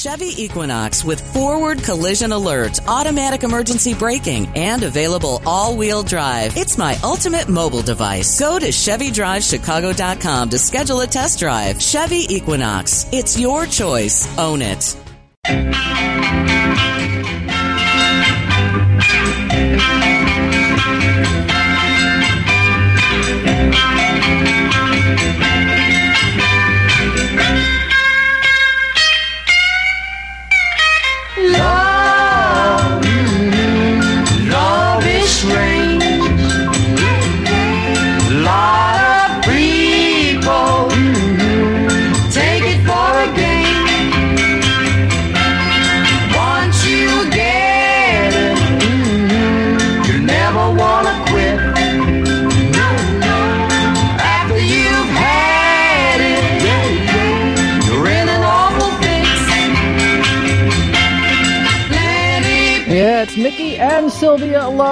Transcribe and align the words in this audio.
Chevy 0.00 0.32
Equinox 0.42 1.04
with 1.04 1.20
forward 1.34 1.82
collision 1.82 2.32
alert, 2.32 2.80
automatic 2.88 3.42
emergency 3.42 3.92
braking, 3.92 4.46
and 4.56 4.82
available 4.82 5.42
all-wheel 5.44 6.02
drive. 6.02 6.56
It's 6.56 6.78
my 6.78 6.96
ultimate 7.04 7.50
mobile 7.50 7.82
device. 7.82 8.40
Go 8.40 8.58
to 8.58 8.68
ChevyDriveChicago.com 8.68 10.48
to 10.48 10.58
schedule 10.58 11.02
a 11.02 11.06
test 11.06 11.38
drive. 11.38 11.82
Chevy 11.82 12.24
Equinox. 12.34 13.08
It's 13.12 13.38
your 13.38 13.66
choice. 13.66 14.26
Own 14.38 14.62
it. 14.62 14.96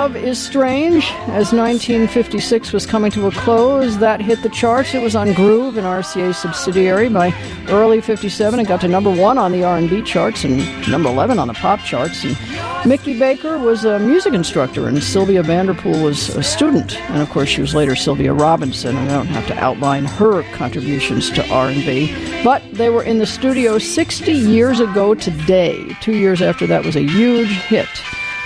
Love 0.09 0.25
is 0.25 0.42
Strange. 0.42 1.05
As 1.28 1.53
1956 1.53 2.73
was 2.73 2.87
coming 2.87 3.11
to 3.11 3.27
a 3.27 3.31
close, 3.31 3.98
that 3.98 4.23
hit 4.23 4.42
the 4.42 4.48
charts. 4.48 4.95
It 4.95 5.03
was 5.03 5.15
on 5.15 5.34
Groove, 5.34 5.77
an 5.77 5.84
RCA 5.84 6.34
subsidiary. 6.34 7.11
By 7.11 7.34
early 7.69 8.00
57, 8.00 8.59
it 8.59 8.67
got 8.67 8.81
to 8.81 8.89
number 8.89 9.11
one 9.11 9.37
on 9.37 9.53
the 9.53 9.65
R&B 9.65 10.00
charts 10.05 10.45
and 10.45 10.61
number 10.89 11.11
11 11.11 11.39
on 11.39 11.48
the 11.48 11.53
pop 11.53 11.81
charts. 11.81 12.25
And 12.25 12.39
Mickey 12.89 13.19
Baker 13.19 13.59
was 13.59 13.84
a 13.84 13.98
music 13.98 14.33
instructor, 14.33 14.89
and 14.89 15.03
Sylvia 15.03 15.42
Vanderpool 15.42 16.03
was 16.03 16.34
a 16.37 16.43
student. 16.43 16.98
And 17.11 17.20
of 17.20 17.28
course, 17.28 17.50
she 17.50 17.61
was 17.61 17.75
later 17.75 17.95
Sylvia 17.95 18.33
Robinson. 18.33 18.97
And 18.97 19.11
I 19.11 19.12
don't 19.12 19.27
have 19.27 19.47
to 19.48 19.59
outline 19.59 20.06
her 20.06 20.43
contributions 20.55 21.31
to 21.33 21.47
R&B, 21.50 22.43
but 22.43 22.62
they 22.72 22.89
were 22.89 23.03
in 23.03 23.19
the 23.19 23.27
studio 23.27 23.77
60 23.77 24.33
years 24.33 24.81
ago 24.81 25.15
today. 25.15 25.95
Two 26.00 26.17
years 26.17 26.41
after 26.41 26.67
that 26.67 26.83
was 26.83 26.97
a 26.97 27.03
huge 27.03 27.50
hit 27.50 27.89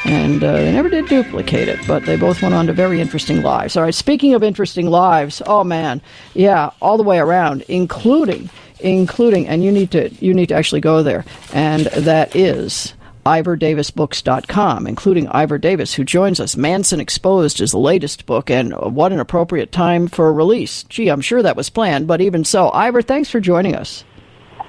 and 0.04 0.42
uh, 0.42 0.52
they 0.52 0.72
never 0.72 0.88
did 0.88 1.06
duplicate 1.06 1.68
it, 1.68 1.78
but 1.86 2.04
they 2.04 2.16
both 2.16 2.42
went 2.42 2.54
on 2.54 2.66
to 2.66 2.72
very 2.72 3.00
interesting 3.00 3.42
lives. 3.42 3.76
All 3.76 3.84
right, 3.84 3.94
speaking 3.94 4.34
of 4.34 4.42
interesting 4.42 4.88
lives, 4.88 5.42
oh 5.46 5.64
man, 5.64 6.00
yeah, 6.34 6.70
all 6.80 6.96
the 6.96 7.02
way 7.02 7.18
around, 7.18 7.62
including, 7.68 8.50
including, 8.80 9.46
and 9.46 9.62
you 9.62 9.70
need 9.70 9.90
to, 9.92 10.08
you 10.14 10.34
need 10.34 10.48
to 10.48 10.54
actually 10.54 10.80
go 10.80 11.02
there, 11.02 11.24
and 11.52 11.86
that 11.86 12.34
is 12.34 12.94
IvorDavisBooks.com, 13.24 14.86
including 14.86 15.28
Ivor 15.28 15.58
Davis, 15.58 15.94
who 15.94 16.04
joins 16.04 16.40
us. 16.40 16.56
Manson 16.56 16.98
Exposed 16.98 17.60
is 17.60 17.70
the 17.70 17.78
latest 17.78 18.26
book, 18.26 18.50
and 18.50 18.74
what 18.74 19.12
an 19.12 19.20
appropriate 19.20 19.70
time 19.70 20.08
for 20.08 20.32
release. 20.32 20.82
Gee, 20.84 21.08
I'm 21.08 21.20
sure 21.20 21.42
that 21.42 21.56
was 21.56 21.70
planned, 21.70 22.08
but 22.08 22.20
even 22.20 22.44
so, 22.44 22.70
Ivor, 22.72 23.02
thanks 23.02 23.30
for 23.30 23.38
joining 23.38 23.76
us. 23.76 24.04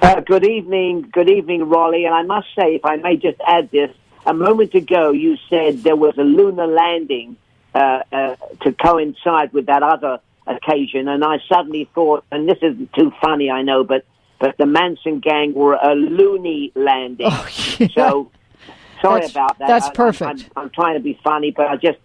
Uh, 0.04 0.20
good 0.20 0.46
evening, 0.46 1.10
good 1.12 1.30
evening, 1.30 1.62
Rollye. 1.62 2.06
And 2.06 2.14
I 2.14 2.24
must 2.24 2.48
say, 2.60 2.76
if 2.76 2.86
I 2.86 2.98
may 2.98 3.16
just 3.16 3.40
add 3.48 3.72
this, 3.72 3.90
a 4.26 4.34
moment 4.34 4.74
ago 4.74 5.12
you 5.12 5.38
said 5.50 5.84
there 5.84 5.96
was 5.96 6.18
a 6.18 6.24
lunar 6.24 6.68
landing 6.68 7.36
uh, 7.76 8.04
uh, 8.12 8.36
to 8.62 8.72
coincide 8.74 9.52
with 9.54 9.66
that 9.68 9.84
other 9.84 10.20
occasion, 10.46 11.08
and 11.08 11.24
I 11.24 11.40
suddenly 11.50 11.90
thought, 11.96 12.24
and 12.32 12.48
this 12.48 12.58
isn't 12.62 12.94
too 12.94 13.12
funny, 13.22 13.50
I 13.50 13.62
know, 13.62 13.84
but 13.84 14.06
but 14.40 14.58
the 14.58 14.66
Manson 14.66 15.20
gang 15.20 15.54
were 15.54 15.76
a 15.82 15.96
loony 15.96 16.72
landing. 16.76 17.28
Oh, 17.30 17.48
yeah. 17.80 17.88
So 17.96 18.32
sorry 19.02 19.22
That's- 19.22 19.32
about 19.32 19.60
that. 19.60 19.68
that's 19.68 19.86
I- 19.86 19.88
I'm- 19.90 19.96
perfect. 19.96 20.50
I'm, 20.56 20.64
I'm 20.64 20.70
trying 20.70 20.96
to 20.96 21.00
be 21.00 21.18
funny, 21.24 21.52
but 21.52 21.68
I 21.68 21.78
just 21.78 21.98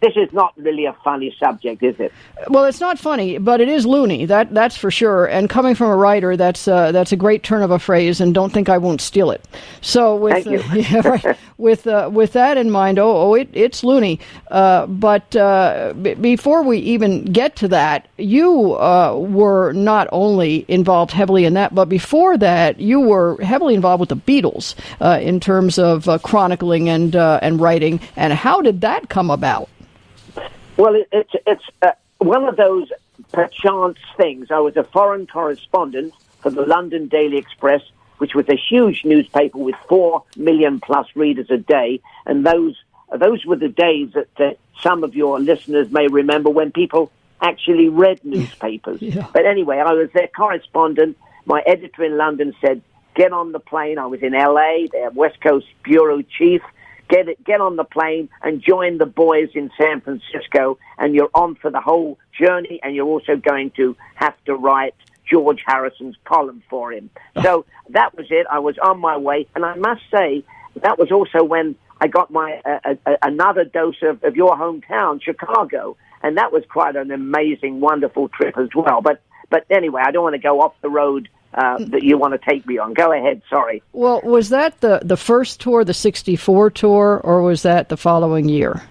this 0.00 0.16
is 0.16 0.32
not 0.32 0.54
really 0.56 0.86
a 0.86 0.94
funny 1.04 1.34
subject, 1.38 1.82
is 1.82 1.98
it? 2.00 2.12
Well, 2.48 2.64
it's 2.64 2.80
not 2.80 2.98
funny, 2.98 3.38
but 3.38 3.60
it 3.60 3.68
is 3.68 3.84
loony. 3.84 4.24
That 4.24 4.54
that's 4.54 4.76
for 4.76 4.90
sure. 4.90 5.26
And 5.26 5.50
coming 5.50 5.74
from 5.74 5.90
a 5.90 5.96
writer, 5.96 6.36
that's 6.36 6.66
uh, 6.66 6.92
that's 6.92 7.12
a 7.12 7.16
great 7.16 7.42
turn 7.42 7.62
of 7.62 7.70
a 7.70 7.78
phrase. 7.78 8.20
And 8.20 8.34
don't 8.34 8.52
think 8.52 8.68
I 8.68 8.78
won't 8.78 9.00
steal 9.00 9.30
it. 9.30 9.44
So 9.82 10.16
with 10.16 10.44
Thank 10.44 10.70
uh, 10.70 10.74
yeah, 10.76 11.08
right. 11.08 11.36
with 11.58 11.86
uh, 11.86 12.08
with 12.12 12.32
that 12.32 12.56
in 12.56 12.70
mind, 12.70 12.98
oh, 12.98 13.16
oh 13.16 13.34
it, 13.34 13.50
it's 13.52 13.84
loony. 13.84 14.20
Uh, 14.50 14.86
but 14.86 15.36
uh, 15.36 15.92
b- 16.00 16.14
before 16.14 16.62
we 16.62 16.78
even 16.78 17.24
get 17.26 17.56
to 17.56 17.68
that, 17.68 18.08
you 18.16 18.74
uh, 18.76 19.14
were 19.16 19.72
not 19.72 20.08
only 20.12 20.64
involved 20.68 21.12
heavily 21.12 21.44
in 21.44 21.54
that, 21.54 21.74
but 21.74 21.86
before 21.90 22.38
that, 22.38 22.80
you 22.80 23.00
were 23.00 23.40
heavily 23.42 23.74
involved 23.74 24.00
with 24.00 24.08
the 24.08 24.16
Beatles 24.16 24.74
uh, 25.00 25.18
in 25.20 25.38
terms 25.40 25.78
of 25.78 26.08
uh, 26.08 26.18
chronicling 26.18 26.88
and 26.88 27.14
uh, 27.14 27.38
and 27.42 27.60
writing. 27.60 28.00
And 28.16 28.32
how 28.32 28.62
did 28.62 28.80
that 28.80 29.10
come 29.10 29.30
about? 29.30 29.49
Well, 30.76 30.94
it, 30.94 31.08
it's 31.12 31.32
it's 31.46 31.64
uh, 31.82 31.92
one 32.18 32.44
of 32.44 32.56
those 32.56 32.90
perchance 33.32 33.98
things. 34.16 34.50
I 34.50 34.60
was 34.60 34.76
a 34.76 34.84
foreign 34.84 35.26
correspondent 35.26 36.14
for 36.40 36.50
the 36.50 36.62
London 36.62 37.08
Daily 37.08 37.36
Express, 37.36 37.82
which 38.18 38.34
was 38.34 38.48
a 38.48 38.56
huge 38.56 39.04
newspaper 39.04 39.58
with 39.58 39.74
four 39.88 40.24
million 40.36 40.80
plus 40.80 41.06
readers 41.14 41.50
a 41.50 41.58
day, 41.58 42.00
and 42.26 42.46
those 42.46 42.76
those 43.16 43.44
were 43.44 43.56
the 43.56 43.68
days 43.68 44.12
that 44.14 44.40
uh, 44.40 44.54
some 44.80 45.04
of 45.04 45.14
your 45.14 45.40
listeners 45.40 45.90
may 45.90 46.06
remember 46.06 46.48
when 46.48 46.70
people 46.70 47.10
actually 47.42 47.88
read 47.88 48.24
newspapers. 48.24 49.02
Yeah. 49.02 49.26
But 49.32 49.46
anyway, 49.46 49.78
I 49.78 49.92
was 49.92 50.10
their 50.12 50.28
correspondent. 50.28 51.18
My 51.44 51.60
editor 51.66 52.04
in 52.04 52.16
London 52.16 52.54
said, 52.60 52.82
"Get 53.14 53.32
on 53.32 53.52
the 53.52 53.60
plane." 53.60 53.98
I 53.98 54.06
was 54.06 54.22
in 54.22 54.32
LA, 54.32 54.86
their 54.90 55.10
West 55.10 55.40
Coast 55.40 55.66
bureau 55.82 56.22
chief 56.22 56.62
get 57.10 57.28
it, 57.28 57.44
get 57.44 57.60
on 57.60 57.76
the 57.76 57.84
plane 57.84 58.28
and 58.42 58.62
join 58.62 58.98
the 58.98 59.06
boys 59.06 59.50
in 59.54 59.70
San 59.78 60.00
Francisco, 60.00 60.78
and 60.96 61.14
you're 61.14 61.30
on 61.34 61.56
for 61.56 61.70
the 61.70 61.80
whole 61.80 62.18
journey, 62.38 62.80
and 62.82 62.94
you're 62.94 63.06
also 63.06 63.36
going 63.36 63.70
to 63.72 63.96
have 64.14 64.34
to 64.46 64.54
write 64.54 64.94
George 65.28 65.62
Harrison's 65.66 66.16
column 66.24 66.62
for 66.70 66.92
him. 66.92 67.10
So 67.42 67.66
that 67.90 68.16
was 68.16 68.26
it. 68.30 68.46
I 68.50 68.60
was 68.60 68.76
on 68.78 68.98
my 69.00 69.16
way, 69.16 69.46
and 69.54 69.64
I 69.64 69.74
must 69.74 70.02
say 70.10 70.44
that 70.82 70.98
was 70.98 71.10
also 71.12 71.44
when 71.44 71.76
I 72.00 72.06
got 72.08 72.30
my 72.30 72.60
uh, 72.64 72.94
uh, 73.06 73.16
another 73.22 73.64
dose 73.64 74.02
of, 74.02 74.24
of 74.24 74.36
your 74.36 74.56
hometown, 74.56 75.22
Chicago, 75.22 75.96
and 76.22 76.36
that 76.38 76.52
was 76.52 76.64
quite 76.68 76.96
an 76.96 77.10
amazing, 77.10 77.80
wonderful 77.80 78.28
trip 78.28 78.56
as 78.56 78.68
well. 78.74 79.02
But 79.02 79.20
but 79.50 79.66
anyway, 79.70 80.02
I 80.04 80.10
don't 80.10 80.22
want 80.22 80.34
to 80.34 80.40
go 80.40 80.60
off 80.60 80.74
the 80.80 80.88
road 80.88 81.28
uh, 81.54 81.78
that 81.78 82.02
you 82.02 82.16
want 82.16 82.32
to 82.32 82.50
take 82.50 82.66
me 82.66 82.78
on. 82.78 82.94
Go 82.94 83.12
ahead. 83.12 83.42
Sorry. 83.50 83.82
Well, 83.92 84.20
was 84.22 84.50
that 84.50 84.80
the, 84.80 85.00
the 85.02 85.16
first 85.16 85.60
tour, 85.60 85.84
the 85.84 85.94
64 85.94 86.70
tour, 86.70 87.20
or 87.22 87.42
was 87.42 87.62
that 87.62 87.88
the 87.88 87.96
following 87.96 88.48
year? 88.48 88.82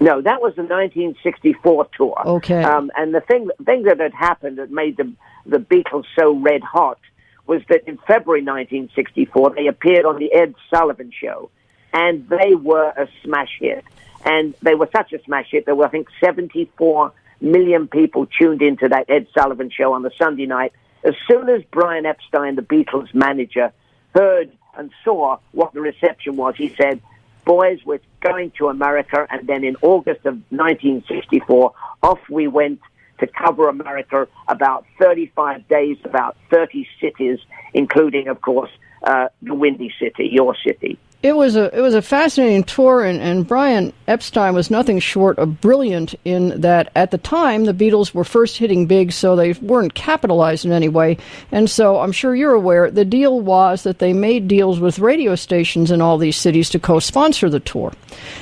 No, 0.00 0.20
that 0.20 0.40
was 0.40 0.54
the 0.54 0.62
1964 0.62 1.88
tour. 1.96 2.22
Okay. 2.26 2.62
Um, 2.62 2.90
and 2.96 3.14
the 3.14 3.20
thing, 3.20 3.48
thing 3.64 3.84
that 3.84 4.00
had 4.00 4.12
happened 4.12 4.58
that 4.58 4.70
made 4.70 4.96
the, 4.96 5.12
the 5.46 5.58
Beatles 5.58 6.04
so 6.18 6.34
red 6.34 6.62
hot 6.62 6.98
was 7.46 7.62
that 7.68 7.86
in 7.86 7.98
February 7.98 8.42
1964, 8.42 9.54
they 9.54 9.66
appeared 9.66 10.04
on 10.04 10.18
the 10.18 10.32
Ed 10.32 10.54
Sullivan 10.70 11.12
Show, 11.12 11.50
and 11.92 12.28
they 12.28 12.54
were 12.54 12.88
a 12.90 13.08
smash 13.22 13.56
hit. 13.60 13.84
And 14.24 14.54
they 14.62 14.74
were 14.74 14.88
such 14.94 15.12
a 15.12 15.22
smash 15.22 15.50
hit, 15.50 15.66
there 15.66 15.74
were, 15.74 15.86
I 15.86 15.90
think, 15.90 16.08
74 16.22 17.12
million 17.40 17.88
people 17.88 18.26
tuned 18.26 18.62
into 18.62 18.88
that 18.88 19.10
Ed 19.10 19.26
Sullivan 19.36 19.70
Show 19.70 19.92
on 19.92 20.02
the 20.02 20.10
Sunday 20.18 20.46
night. 20.46 20.72
As 21.04 21.14
soon 21.28 21.48
as 21.50 21.62
Brian 21.70 22.06
Epstein, 22.06 22.56
the 22.56 22.62
Beatles 22.62 23.12
manager, 23.14 23.72
heard 24.14 24.50
and 24.76 24.90
saw 25.04 25.38
what 25.52 25.72
the 25.74 25.80
reception 25.80 26.36
was, 26.36 26.54
he 26.56 26.74
said, 26.80 27.00
boys, 27.44 27.78
we're 27.84 28.00
going 28.20 28.52
to 28.52 28.68
America. 28.68 29.26
And 29.30 29.46
then 29.46 29.64
in 29.64 29.76
August 29.82 30.24
of 30.24 30.34
1964, 30.50 31.72
off 32.02 32.20
we 32.30 32.48
went 32.48 32.80
to 33.20 33.26
cover 33.26 33.68
America 33.68 34.26
about 34.48 34.86
35 34.98 35.68
days, 35.68 35.98
about 36.04 36.36
30 36.50 36.88
cities, 37.00 37.38
including, 37.72 38.28
of 38.28 38.40
course, 38.40 38.70
uh, 39.02 39.28
the 39.42 39.54
Windy 39.54 39.92
City, 40.00 40.30
your 40.32 40.56
city. 40.66 40.98
It 41.24 41.34
was 41.34 41.56
a 41.56 41.74
it 41.74 41.80
was 41.80 41.94
a 41.94 42.02
fascinating 42.02 42.64
tour, 42.64 43.02
and, 43.02 43.18
and 43.18 43.48
Brian 43.48 43.94
Epstein 44.06 44.52
was 44.52 44.70
nothing 44.70 44.98
short 44.98 45.38
of 45.38 45.58
brilliant 45.58 46.14
in 46.26 46.60
that 46.60 46.92
at 46.94 47.12
the 47.12 47.16
time 47.16 47.64
the 47.64 47.72
Beatles 47.72 48.12
were 48.12 48.24
first 48.24 48.58
hitting 48.58 48.84
big, 48.84 49.10
so 49.10 49.34
they 49.34 49.54
weren't 49.54 49.94
capitalized 49.94 50.66
in 50.66 50.72
any 50.72 50.90
way. 50.90 51.16
And 51.50 51.70
so 51.70 52.00
I'm 52.00 52.12
sure 52.12 52.34
you're 52.34 52.52
aware 52.52 52.90
the 52.90 53.06
deal 53.06 53.40
was 53.40 53.84
that 53.84 54.00
they 54.00 54.12
made 54.12 54.48
deals 54.48 54.80
with 54.80 54.98
radio 54.98 55.34
stations 55.34 55.90
in 55.90 56.02
all 56.02 56.18
these 56.18 56.36
cities 56.36 56.68
to 56.68 56.78
co-sponsor 56.78 57.48
the 57.48 57.58
tour, 57.58 57.94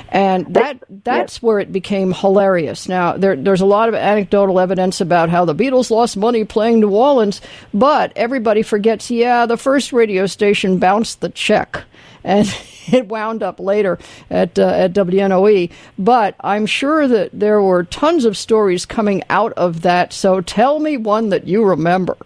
and 0.08 0.52
that 0.52 0.82
that's 1.05 1.40
where 1.40 1.61
it 1.61 1.70
became 1.70 2.12
hilarious. 2.12 2.88
Now 2.88 3.17
there, 3.17 3.37
there's 3.37 3.61
a 3.61 3.64
lot 3.64 3.90
of 3.90 3.94
anecdotal 3.94 4.58
evidence 4.58 5.00
about 5.00 5.31
how 5.31 5.44
the 5.44 5.55
Beatles 5.55 5.93
lost 5.93 6.17
money 6.17 6.43
playing 6.44 6.81
New 6.81 6.90
Orleans, 6.90 7.40
but 7.73 8.12
everybody 8.17 8.62
forgets. 8.62 9.08
Yeah, 9.08 9.46
the 9.46 9.56
first 9.56 9.93
radio 9.93 10.26
station 10.26 10.81
bounced 10.81 11.20
the 11.20 11.28
check 11.28 11.85
and 12.25 12.47
it 12.93 13.09
wound 13.09 13.43
up 13.43 13.61
later 13.61 13.99
at 14.31 14.59
uh, 14.59 14.69
at 14.69 14.93
WNOE. 14.93 15.71
But 15.99 16.37
I'm 16.41 16.67
sure 16.67 17.07
that 17.09 17.31
there 17.33 17.63
were 17.63 17.85
tons 17.85 18.25
of 18.25 18.37
stories 18.37 18.87
coming 18.87 19.23
out 19.31 19.53
of 19.55 19.83
that. 19.83 20.13
So 20.13 20.41
tell 20.41 20.79
me 20.79 20.97
one 20.97 21.29
that 21.31 21.47
you 21.47 21.65
remember. 21.65 22.17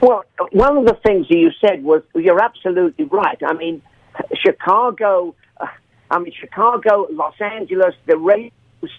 Well, 0.00 0.24
one 0.52 0.76
of 0.76 0.86
the 0.86 0.98
things 1.04 1.26
you 1.28 1.50
said 1.60 1.82
was 1.84 2.02
you're 2.14 2.42
absolutely 2.42 3.04
right. 3.04 3.38
I 3.46 3.52
mean, 3.54 3.82
Chicago. 4.34 5.34
Uh, 5.60 5.66
I 6.10 6.18
mean, 6.18 6.32
Chicago, 6.38 7.06
Los 7.10 7.34
Angeles, 7.40 7.94
the 8.06 8.16
radio 8.16 8.50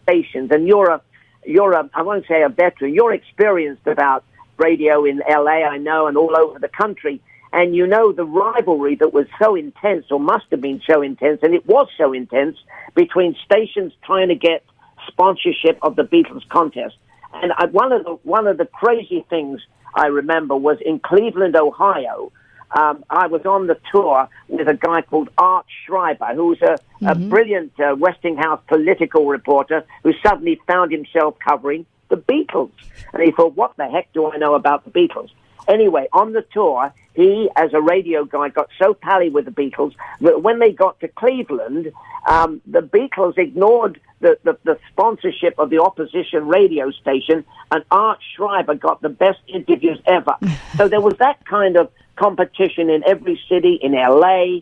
stations, 0.03 0.51
and 0.51 0.67
you're 0.67 0.91
a 0.91 1.01
you're 1.45 1.73
a 1.73 1.89
I 1.93 2.01
won't 2.01 2.25
say 2.27 2.41
a 2.41 2.49
veteran. 2.49 2.93
You're 2.93 3.13
experienced 3.13 3.87
about 3.87 4.23
radio 4.57 5.05
in 5.05 5.21
LA, 5.29 5.67
I 5.67 5.77
know, 5.77 6.07
and 6.07 6.17
all 6.17 6.35
over 6.37 6.59
the 6.59 6.69
country. 6.69 7.21
And 7.55 7.73
you 7.73 7.87
know 7.87 8.11
the 8.11 8.25
rivalry 8.25 8.95
that 8.95 9.13
was 9.13 9.27
so 9.41 9.55
intense, 9.55 10.07
or 10.11 10.19
must 10.19 10.43
have 10.51 10.59
been 10.59 10.81
so 10.85 11.01
intense, 11.01 11.39
and 11.41 11.55
it 11.55 11.65
was 11.65 11.87
so 11.97 12.11
intense 12.11 12.57
between 12.95 13.33
stations 13.45 13.93
trying 14.03 14.27
to 14.27 14.35
get 14.35 14.61
sponsorship 15.07 15.79
of 15.81 15.95
the 15.95 16.03
Beatles 16.03 16.45
contest. 16.49 16.95
And 17.33 17.53
I, 17.53 17.67
one 17.67 17.93
of 17.93 18.03
the 18.03 18.11
one 18.23 18.45
of 18.45 18.57
the 18.57 18.65
crazy 18.65 19.25
things 19.29 19.61
I 19.95 20.07
remember 20.07 20.53
was 20.57 20.79
in 20.85 20.99
Cleveland, 20.99 21.55
Ohio. 21.55 22.33
Um, 22.71 23.05
I 23.09 23.27
was 23.27 23.45
on 23.45 23.67
the 23.67 23.79
tour 23.89 24.27
with 24.49 24.67
a 24.67 24.73
guy 24.73 25.03
called 25.03 25.29
Art 25.37 25.65
Schreiber, 25.85 26.33
who 26.35 26.47
was 26.47 26.61
a, 26.61 26.75
mm-hmm. 26.75 27.07
a 27.07 27.15
brilliant 27.15 27.79
uh, 27.79 27.95
Westinghouse 27.97 28.59
political 28.67 29.27
reporter 29.27 29.85
who 30.03 30.11
suddenly 30.21 30.59
found 30.67 30.91
himself 30.91 31.35
covering 31.39 31.85
the 32.09 32.17
Beatles. 32.17 32.71
And 33.13 33.23
he 33.23 33.31
thought, 33.31 33.55
what 33.55 33.77
the 33.77 33.87
heck 33.87 34.11
do 34.11 34.29
I 34.29 34.35
know 34.35 34.55
about 34.55 34.83
the 34.83 34.91
Beatles? 34.91 35.29
Anyway, 35.67 36.07
on 36.13 36.33
the 36.33 36.43
tour, 36.53 36.93
he, 37.13 37.49
as 37.55 37.73
a 37.73 37.81
radio 37.81 38.25
guy, 38.25 38.49
got 38.49 38.69
so 38.81 38.93
pally 38.93 39.29
with 39.29 39.45
the 39.45 39.51
Beatles 39.51 39.93
that 40.21 40.41
when 40.41 40.59
they 40.59 40.71
got 40.71 40.99
to 40.99 41.07
Cleveland, 41.07 41.91
um, 42.27 42.61
the 42.65 42.81
Beatles 42.81 43.37
ignored 43.37 43.99
the, 44.19 44.37
the, 44.43 44.57
the, 44.63 44.79
sponsorship 44.91 45.55
of 45.59 45.69
the 45.69 45.81
opposition 45.81 46.47
radio 46.47 46.91
station, 46.91 47.45
and 47.71 47.83
Art 47.91 48.19
Schreiber 48.35 48.75
got 48.75 49.01
the 49.01 49.09
best 49.09 49.39
interviews 49.47 49.99
ever. 50.05 50.35
so 50.77 50.87
there 50.87 51.01
was 51.01 51.15
that 51.19 51.45
kind 51.45 51.77
of 51.77 51.91
competition 52.15 52.89
in 52.89 53.03
every 53.05 53.39
city, 53.47 53.79
in 53.81 53.93
LA, 53.93 54.59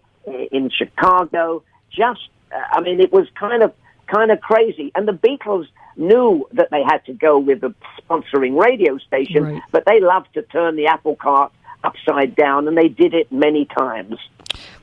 in 0.51 0.69
Chicago. 0.69 1.63
Just, 1.91 2.29
uh, 2.51 2.59
I 2.71 2.81
mean, 2.81 2.99
it 2.99 3.11
was 3.11 3.27
kind 3.35 3.63
of 3.63 3.73
kind 4.07 4.31
of 4.31 4.41
crazy. 4.41 4.91
And 4.95 5.07
the 5.07 5.13
Beatles 5.13 5.67
knew 5.95 6.47
that 6.53 6.69
they 6.71 6.83
had 6.83 6.99
to 7.05 7.13
go 7.13 7.39
with 7.39 7.63
a 7.63 7.73
sponsoring 8.01 8.61
radio 8.61 8.97
station, 8.97 9.43
right. 9.43 9.61
but 9.71 9.83
they 9.85 9.99
loved 9.99 10.33
to 10.33 10.41
turn 10.43 10.75
the 10.75 10.87
apple 10.87 11.15
cart 11.15 11.51
upside 11.83 12.35
down, 12.35 12.67
and 12.67 12.77
they 12.77 12.87
did 12.87 13.13
it 13.13 13.31
many 13.31 13.65
times. 13.65 14.17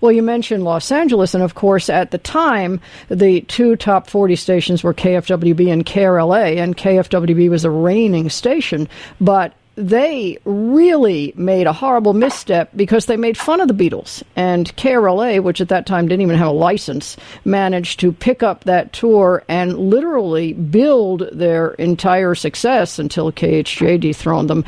Well, 0.01 0.13
you 0.13 0.23
mentioned 0.23 0.65
Los 0.65 0.91
Angeles, 0.91 1.35
and 1.35 1.43
of 1.43 1.55
course, 1.55 1.89
at 1.89 2.11
the 2.11 2.19
time, 2.19 2.81
the 3.09 3.43
two 3.43 3.77
top 3.77 4.09
40 4.09 4.37
stations 4.37 4.83
were 4.83 4.95
KFWB 4.95 5.73
and 5.73 5.85
KRLA, 5.85 6.57
and 6.57 6.77
KFWB 6.77 7.49
was 7.51 7.65
a 7.65 7.71
reigning 7.71 8.31
station. 8.31 8.89
But 9.21 9.53
they 9.81 10.39
really 10.45 11.33
made 11.37 11.67
a 11.67 11.73
horrible 11.73 12.13
misstep 12.13 12.71
because 12.77 13.07
they 13.07 13.17
made 13.17 13.37
fun 13.37 13.61
of 13.61 13.69
the 13.69 13.75
Beatles. 13.75 14.23
And 14.37 14.75
KRLA, 14.77 15.43
which 15.43 15.61
at 15.61 15.69
that 15.69 15.87
time 15.87 16.07
didn't 16.07 16.23
even 16.23 16.37
have 16.37 16.49
a 16.49 16.53
license, 16.53 17.17
managed 17.45 18.01
to 18.01 18.13
pick 18.13 18.43
up 18.43 18.65
that 18.65 18.93
tour 18.93 19.43
and 19.49 19.79
literally 19.79 20.53
build 20.53 21.29
their 21.33 21.71
entire 21.73 22.35
success 22.35 22.99
until 22.99 23.33
KHJ 23.33 24.01
dethroned 24.01 24.51
them 24.51 24.65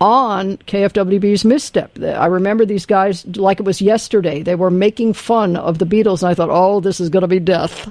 on 0.00 0.56
KFWB's 0.58 1.44
misstep. 1.44 1.98
I 2.02 2.26
remember 2.26 2.66
these 2.66 2.86
guys 2.86 3.24
like 3.36 3.60
it 3.60 3.66
was 3.66 3.80
yesterday. 3.80 4.42
They 4.42 4.54
were 4.54 4.70
making 4.70 5.12
fun 5.14 5.56
of 5.56 5.78
the 5.78 5.86
Beatles, 5.86 6.22
and 6.22 6.30
I 6.30 6.34
thought, 6.34 6.50
oh, 6.50 6.80
this 6.80 7.00
is 7.00 7.10
going 7.10 7.22
to 7.22 7.28
be 7.28 7.38
death. 7.38 7.90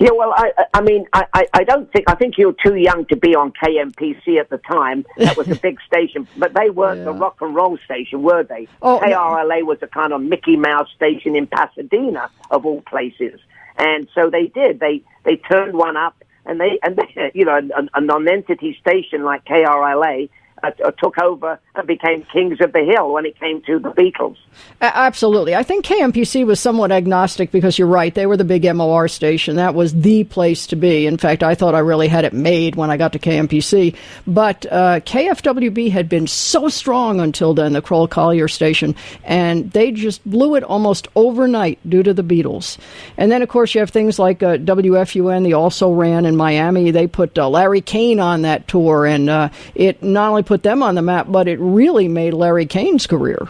Yeah, 0.00 0.10
well, 0.12 0.32
I, 0.36 0.52
I 0.72 0.80
mean, 0.80 1.06
I, 1.12 1.46
I 1.52 1.64
don't 1.64 1.90
think 1.92 2.08
I 2.08 2.14
think 2.14 2.36
you're 2.38 2.54
too 2.64 2.76
young 2.76 3.04
to 3.06 3.16
be 3.16 3.34
on 3.34 3.52
KMPC 3.52 4.38
at 4.38 4.50
the 4.50 4.58
time. 4.58 5.04
That 5.18 5.36
was 5.36 5.48
a 5.48 5.54
big 5.54 5.78
station, 5.86 6.26
but 6.36 6.54
they 6.54 6.70
weren't 6.70 6.98
yeah. 6.98 7.04
the 7.04 7.12
rock 7.12 7.38
and 7.40 7.54
roll 7.54 7.78
station, 7.84 8.22
were 8.22 8.42
they? 8.42 8.68
Oh, 8.82 9.00
KRLA 9.02 9.60
no. 9.60 9.64
was 9.66 9.78
a 9.82 9.86
kind 9.86 10.12
of 10.12 10.20
Mickey 10.20 10.56
Mouse 10.56 10.88
station 10.94 11.36
in 11.36 11.46
Pasadena, 11.46 12.30
of 12.50 12.66
all 12.66 12.82
places, 12.82 13.40
and 13.76 14.08
so 14.14 14.30
they 14.30 14.46
did. 14.46 14.80
They 14.80 15.02
they 15.24 15.36
turned 15.36 15.74
one 15.74 15.96
up, 15.96 16.22
and 16.46 16.60
they 16.60 16.78
and 16.82 16.96
they, 16.96 17.30
you 17.34 17.44
know 17.44 17.58
a, 17.58 17.98
a 17.98 18.00
non-entity 18.00 18.76
station 18.80 19.22
like 19.22 19.44
KRLA 19.44 20.28
uh, 20.68 20.90
took 20.92 21.18
over 21.18 21.58
and 21.74 21.86
became 21.86 22.24
kings 22.32 22.60
of 22.60 22.72
the 22.72 22.84
hill 22.84 23.12
when 23.12 23.26
it 23.26 23.38
came 23.38 23.62
to 23.62 23.78
the 23.78 23.90
Beatles. 23.90 24.36
Absolutely. 24.80 25.54
I 25.54 25.62
think 25.62 25.84
KMPC 25.84 26.46
was 26.46 26.60
somewhat 26.60 26.92
agnostic 26.92 27.50
because 27.50 27.78
you're 27.78 27.88
right. 27.88 28.14
They 28.14 28.26
were 28.26 28.36
the 28.36 28.44
big 28.44 28.64
MOR 28.74 29.08
station. 29.08 29.56
That 29.56 29.74
was 29.74 29.94
the 29.94 30.24
place 30.24 30.66
to 30.68 30.76
be. 30.76 31.06
In 31.06 31.18
fact, 31.18 31.42
I 31.42 31.54
thought 31.54 31.74
I 31.74 31.80
really 31.80 32.08
had 32.08 32.24
it 32.24 32.32
made 32.32 32.76
when 32.76 32.90
I 32.90 32.96
got 32.96 33.12
to 33.12 33.18
KMPC. 33.18 33.96
But 34.26 34.66
uh, 34.70 35.00
KFWB 35.00 35.90
had 35.90 36.08
been 36.08 36.26
so 36.26 36.68
strong 36.68 37.20
until 37.20 37.54
then, 37.54 37.72
the 37.72 37.82
Crowell-Collier 37.82 38.48
station, 38.48 38.94
and 39.24 39.70
they 39.72 39.90
just 39.90 40.24
blew 40.28 40.54
it 40.54 40.62
almost 40.62 41.08
overnight 41.16 41.78
due 41.88 42.02
to 42.02 42.14
the 42.14 42.22
Beatles. 42.22 42.78
And 43.16 43.32
then, 43.32 43.42
of 43.42 43.48
course, 43.48 43.74
you 43.74 43.80
have 43.80 43.90
things 43.90 44.18
like 44.18 44.42
uh, 44.42 44.58
WFUN, 44.58 45.44
they 45.44 45.52
also 45.52 45.92
ran 45.92 46.26
in 46.26 46.36
Miami. 46.36 46.90
They 46.90 47.06
put 47.06 47.36
uh, 47.38 47.48
Larry 47.48 47.80
Kane 47.80 48.20
on 48.20 48.42
that 48.42 48.68
tour, 48.68 49.06
and 49.06 49.28
uh, 49.28 49.48
it 49.74 50.02
not 50.02 50.30
only 50.30 50.42
put 50.42 50.53
them 50.62 50.82
on 50.82 50.94
the 50.94 51.02
map, 51.02 51.26
but 51.28 51.48
it 51.48 51.58
really 51.60 52.08
made 52.08 52.34
Larry 52.34 52.66
Kane's 52.66 53.06
career. 53.06 53.48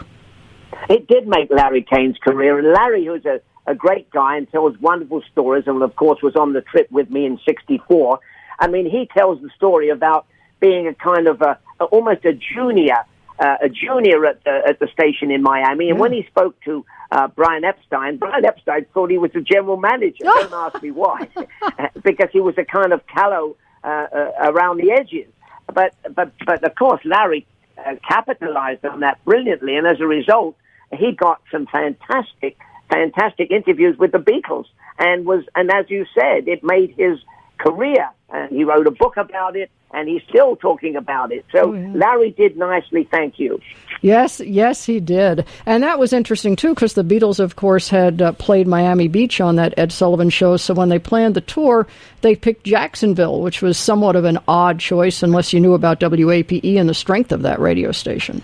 It 0.89 1.07
did 1.07 1.27
make 1.27 1.49
Larry 1.49 1.83
Kane's 1.83 2.17
career. 2.17 2.59
And 2.59 2.71
Larry, 2.73 3.05
who's 3.05 3.25
a, 3.25 3.41
a 3.65 3.75
great 3.75 4.09
guy 4.11 4.37
and 4.37 4.49
tells 4.51 4.77
wonderful 4.79 5.23
stories, 5.31 5.63
and 5.67 5.81
of 5.81 5.95
course 5.95 6.21
was 6.21 6.35
on 6.35 6.53
the 6.53 6.61
trip 6.61 6.91
with 6.91 7.09
me 7.09 7.25
in 7.25 7.39
'64. 7.45 8.19
I 8.59 8.67
mean, 8.67 8.89
he 8.89 9.09
tells 9.13 9.41
the 9.41 9.49
story 9.55 9.89
about 9.89 10.25
being 10.59 10.87
a 10.87 10.93
kind 10.93 11.27
of 11.27 11.41
a, 11.41 11.57
a 11.79 11.85
almost 11.85 12.23
a 12.25 12.33
junior, 12.33 13.03
uh, 13.39 13.57
a 13.61 13.69
junior 13.69 14.25
at 14.25 14.43
the, 14.43 14.61
at 14.67 14.79
the 14.79 14.87
station 14.87 15.31
in 15.31 15.41
Miami. 15.41 15.89
And 15.89 15.97
yeah. 15.97 16.01
when 16.01 16.13
he 16.13 16.25
spoke 16.27 16.59
to 16.61 16.85
uh, 17.11 17.27
Brian 17.27 17.63
Epstein, 17.63 18.17
Brian 18.17 18.45
Epstein 18.45 18.85
thought 18.93 19.11
he 19.11 19.17
was 19.17 19.31
the 19.33 19.41
general 19.41 19.77
manager. 19.77 20.23
Don't 20.23 20.53
ask 20.53 20.81
me 20.81 20.91
why, 20.91 21.27
because 22.03 22.29
he 22.31 22.39
was 22.39 22.55
a 22.57 22.65
kind 22.65 22.93
of 22.93 23.05
callow 23.07 23.57
uh, 23.83 23.87
uh, 23.87 24.31
around 24.39 24.77
the 24.77 24.91
edges. 24.91 25.27
But 25.73 25.93
but 26.13 26.31
but 26.45 26.63
of 26.63 26.75
course, 26.75 27.01
Larry 27.03 27.45
uh, 27.77 27.95
capitalized 28.07 28.85
on 28.85 29.01
that 29.01 29.23
brilliantly, 29.25 29.75
and 29.75 29.87
as 29.87 29.99
a 29.99 30.07
result, 30.07 30.55
he 30.93 31.11
got 31.11 31.41
some 31.51 31.65
fantastic, 31.67 32.57
fantastic 32.89 33.51
interviews 33.51 33.97
with 33.97 34.11
the 34.11 34.19
Beatles, 34.19 34.65
and 34.99 35.25
was 35.25 35.43
and 35.55 35.71
as 35.71 35.89
you 35.89 36.05
said, 36.13 36.47
it 36.47 36.63
made 36.63 36.93
his 36.97 37.19
career. 37.57 38.09
And 38.29 38.51
he 38.51 38.63
wrote 38.63 38.87
a 38.87 38.91
book 38.91 39.17
about 39.17 39.55
it, 39.55 39.69
and 39.93 40.09
he's 40.09 40.23
still 40.27 40.55
talking 40.55 40.95
about 40.95 41.31
it. 41.31 41.45
So 41.51 41.69
oh, 41.69 41.73
yeah. 41.73 41.91
Larry 41.93 42.31
did 42.31 42.57
nicely. 42.57 43.07
Thank 43.09 43.39
you. 43.39 43.61
Yes, 44.01 44.39
yes, 44.41 44.85
he 44.85 44.99
did, 44.99 45.45
and 45.65 45.81
that 45.83 45.97
was 45.97 46.11
interesting 46.11 46.55
too, 46.55 46.75
because 46.75 46.93
the 46.93 47.03
Beatles, 47.03 47.39
of 47.39 47.55
course, 47.55 47.87
had 47.87 48.21
uh, 48.21 48.33
played 48.33 48.67
Miami 48.67 49.07
Beach 49.07 49.39
on 49.39 49.55
that 49.55 49.73
Ed 49.77 49.91
Sullivan 49.91 50.29
show. 50.29 50.57
So 50.57 50.73
when 50.73 50.89
they 50.89 50.99
planned 50.99 51.33
the 51.33 51.41
tour, 51.41 51.87
they 52.21 52.35
picked 52.35 52.65
Jacksonville, 52.65 53.41
which 53.41 53.61
was 53.61 53.77
somewhat 53.77 54.15
of 54.15 54.25
an 54.25 54.37
odd 54.47 54.79
choice, 54.79 55.23
unless 55.23 55.53
you 55.53 55.59
knew 55.59 55.73
about 55.73 56.01
WAPE 56.01 56.77
and 56.77 56.89
the 56.89 56.93
strength 56.93 57.31
of 57.31 57.43
that 57.43 57.59
radio 57.59 57.91
station. 57.91 58.43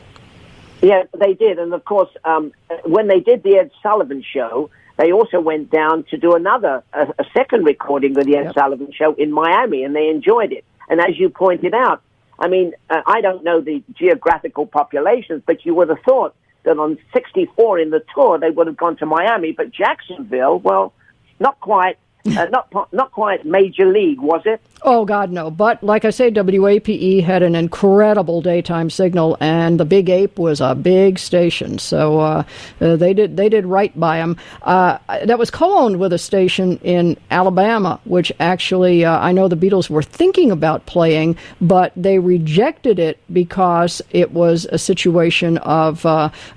Yeah, 0.81 1.03
they 1.19 1.33
did, 1.33 1.59
and 1.59 1.73
of 1.73 1.85
course, 1.85 2.09
um, 2.23 2.53
when 2.85 3.07
they 3.07 3.19
did 3.19 3.43
the 3.43 3.57
Ed 3.57 3.71
Sullivan 3.83 4.23
show 4.23 4.69
they 5.01 5.11
also 5.11 5.39
went 5.39 5.71
down 5.71 6.03
to 6.11 6.17
do 6.17 6.35
another, 6.35 6.83
a, 6.93 7.07
a 7.17 7.25
second 7.35 7.65
recording 7.65 8.15
of 8.19 8.25
the 8.25 8.37
Ed 8.37 8.43
yep. 8.43 8.53
Sullivan 8.53 8.91
Show 8.93 9.15
in 9.15 9.31
Miami, 9.31 9.83
and 9.83 9.95
they 9.95 10.09
enjoyed 10.09 10.51
it. 10.51 10.63
And 10.89 11.01
as 11.01 11.17
you 11.17 11.29
pointed 11.29 11.73
out, 11.73 12.03
I 12.37 12.47
mean, 12.47 12.73
uh, 12.87 13.01
I 13.07 13.21
don't 13.21 13.43
know 13.43 13.61
the 13.61 13.81
geographical 13.95 14.67
populations, 14.67 15.41
but 15.43 15.65
you 15.65 15.73
would 15.73 15.89
have 15.89 16.01
thought 16.05 16.35
that 16.63 16.77
on 16.77 16.99
64 17.13 17.79
in 17.79 17.89
the 17.89 18.03
tour 18.13 18.37
they 18.37 18.51
would 18.51 18.67
have 18.67 18.77
gone 18.77 18.95
to 18.97 19.07
Miami, 19.07 19.53
but 19.53 19.71
Jacksonville, 19.71 20.59
well, 20.59 20.93
not 21.39 21.59
quite. 21.59 21.97
Uh, 22.25 22.45
not 22.45 22.93
not 22.93 23.11
quite 23.11 23.45
major 23.45 23.91
league, 23.91 24.19
was 24.19 24.41
it? 24.45 24.61
Oh 24.83 25.05
God, 25.05 25.31
no! 25.31 25.51
But 25.51 25.83
like 25.83 26.05
I 26.05 26.09
say, 26.09 26.31
WAPE 26.31 27.23
had 27.23 27.43
an 27.43 27.55
incredible 27.55 28.41
daytime 28.41 28.89
signal, 28.89 29.37
and 29.39 29.79
the 29.79 29.85
Big 29.85 30.09
Ape 30.09 30.39
was 30.39 30.59
a 30.61 30.73
big 30.73 31.19
station, 31.19 31.77
so 31.77 32.19
uh, 32.19 32.43
uh, 32.79 32.95
they 32.95 33.13
did 33.13 33.37
they 33.37 33.49
did 33.49 33.65
right 33.65 33.97
by 33.99 34.17
them. 34.17 34.37
Uh, 34.61 34.97
that 35.23 35.37
was 35.37 35.51
co-owned 35.51 35.99
with 35.99 36.13
a 36.13 36.17
station 36.17 36.77
in 36.79 37.17
Alabama, 37.29 37.99
which 38.05 38.31
actually 38.39 39.05
uh, 39.05 39.19
I 39.19 39.31
know 39.31 39.47
the 39.47 39.55
Beatles 39.55 39.89
were 39.89 40.03
thinking 40.03 40.51
about 40.51 40.85
playing, 40.85 41.37
but 41.59 41.91
they 41.95 42.19
rejected 42.19 42.97
it 42.97 43.19
because 43.31 44.01
it 44.11 44.31
was 44.31 44.65
a 44.71 44.77
situation 44.77 45.57
of 45.59 46.03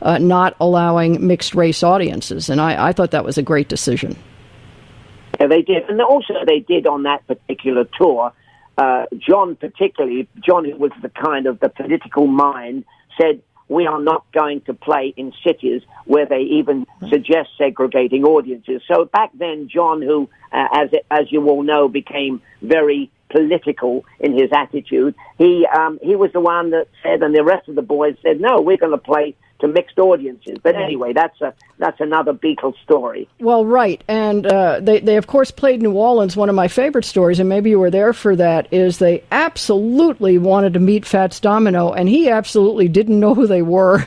not 0.03 0.57
allowing 0.61 1.27
mixed 1.27 1.55
race 1.55 1.83
audiences, 1.83 2.49
and 2.49 2.61
I, 2.61 2.89
I 2.89 2.93
thought 2.93 3.11
that 3.11 3.25
was 3.25 3.39
a 3.39 3.43
great 3.43 3.69
decision. 3.69 4.17
Yeah, 5.41 5.47
they 5.47 5.63
did, 5.63 5.89
and 5.89 6.01
also 6.01 6.35
they 6.47 6.61
did 6.61 6.87
on 6.87 7.05
that 7.05 7.27
particular 7.27 7.85
tour. 7.99 8.33
Uh, 8.77 9.07
John, 9.17 9.57
particularly 9.57 10.29
John, 10.45 10.65
who 10.65 10.77
was 10.77 10.93
the 11.01 11.09
kind 11.09 11.47
of 11.47 11.61
the 11.61 11.69
political 11.69 12.27
mind, 12.27 12.85
said 13.21 13.41
we 13.69 13.87
are 13.87 14.01
not 14.01 14.25
going 14.33 14.61
to 14.63 14.75
play 14.75 15.15
in 15.17 15.33
cities 15.47 15.83
where 16.05 16.27
they 16.27 16.41
even 16.41 16.87
suggest 17.09 17.51
segregating 17.57 18.25
audiences. 18.25 18.83
So 18.87 19.07
back 19.07 19.31
then, 19.35 19.69
John, 19.69 20.03
who, 20.03 20.29
uh, 20.53 20.67
as 20.73 20.91
as 21.11 21.31
you 21.33 21.49
all 21.49 21.63
know, 21.63 21.89
became 21.89 22.43
very 22.63 23.11
political 23.35 24.05
in 24.21 24.33
his 24.33 24.51
attitude, 24.53 25.15
he 25.39 25.67
um, 25.77 25.99
he 26.03 26.15
was 26.15 26.33
the 26.33 26.41
one 26.41 26.71
that 26.71 26.87
said, 27.03 27.23
and 27.23 27.35
the 27.35 27.43
rest 27.43 27.69
of 27.69 27.75
the 27.75 27.83
boys 27.83 28.17
said, 28.23 28.41
no, 28.41 28.61
we're 28.61 28.77
going 28.77 28.93
to 28.93 28.99
play 28.99 29.35
to 29.61 29.69
mixed 29.69 29.99
audiences. 29.99 30.59
But 30.63 30.77
anyway, 30.77 31.13
that's 31.13 31.41
a 31.41 31.53
that's 31.79 32.01
another 32.01 32.33
Beatles 32.33 32.81
story. 32.85 33.29
Well, 33.41 33.65
right, 33.65 34.03
and 34.07 34.47
uh, 34.47 34.81
they 34.81 35.01
they 35.01 35.17
of 35.17 35.27
course 35.27 35.51
played 35.51 35.83
New 35.83 35.93
Orleans. 35.93 36.37
One 36.37 36.49
of 36.49 36.55
my 36.55 36.69
favorite 36.69 37.05
stories, 37.05 37.41
and 37.41 37.49
maybe 37.49 37.71
you 37.71 37.81
were 37.81 37.91
there 37.91 38.13
for 38.13 38.37
that, 38.37 38.73
is 38.73 38.99
they 38.99 39.25
absolutely 39.33 40.39
wanted 40.39 40.75
to 40.75 40.81
meet 40.81 41.05
Fats 41.05 41.41
Domino, 41.41 41.93
and 41.93 42.09
he 42.09 42.31
absolutely 42.31 42.89
didn't 42.89 43.19
know 43.19 43.35
who 43.35 43.47
they 43.47 43.63
were. 43.63 44.07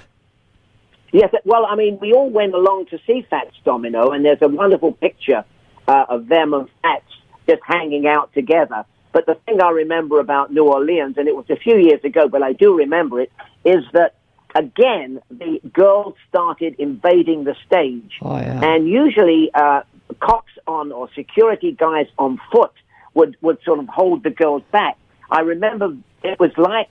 Yes, 1.11 1.33
well, 1.45 1.65
I 1.65 1.75
mean, 1.75 1.97
we 1.99 2.13
all 2.13 2.29
went 2.29 2.53
along 2.53 2.87
to 2.87 2.99
see 3.07 3.25
Fats 3.29 3.55
Domino, 3.63 4.11
and 4.11 4.23
there's 4.25 4.41
a 4.41 4.47
wonderful 4.47 4.91
picture 4.91 5.45
uh, 5.87 6.05
of 6.09 6.27
them 6.27 6.53
and 6.53 6.69
Fats 6.81 7.05
just 7.47 7.61
hanging 7.65 8.05
out 8.07 8.33
together. 8.33 8.85
But 9.17 9.25
the 9.25 9.33
thing 9.47 9.59
I 9.63 9.71
remember 9.71 10.19
about 10.19 10.53
New 10.53 10.65
Orleans, 10.65 11.17
and 11.17 11.27
it 11.27 11.35
was 11.35 11.49
a 11.49 11.55
few 11.55 11.75
years 11.75 12.03
ago, 12.03 12.27
but 12.29 12.43
I 12.43 12.53
do 12.53 12.77
remember 12.77 13.19
it, 13.19 13.31
is 13.65 13.83
that 13.93 14.13
again 14.53 15.19
the 15.31 15.59
girls 15.73 16.13
started 16.29 16.75
invading 16.77 17.43
the 17.43 17.55
stage, 17.65 18.19
Oh, 18.21 18.37
yeah. 18.37 18.63
and 18.63 18.87
usually 18.87 19.49
uh, 19.55 19.81
cops 20.19 20.51
on 20.67 20.91
or 20.91 21.09
security 21.15 21.71
guys 21.71 22.05
on 22.19 22.39
foot 22.51 22.73
would 23.15 23.35
would 23.41 23.57
sort 23.63 23.79
of 23.79 23.87
hold 23.87 24.21
the 24.21 24.29
girls 24.29 24.61
back. 24.71 24.97
I 25.31 25.39
remember 25.41 25.97
it 26.21 26.39
was 26.39 26.55
like 26.55 26.89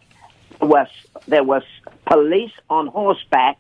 there 0.59 0.69
was 0.69 0.89
there 1.29 1.45
was 1.45 1.63
police 2.07 2.57
on 2.69 2.89
horseback 2.89 3.57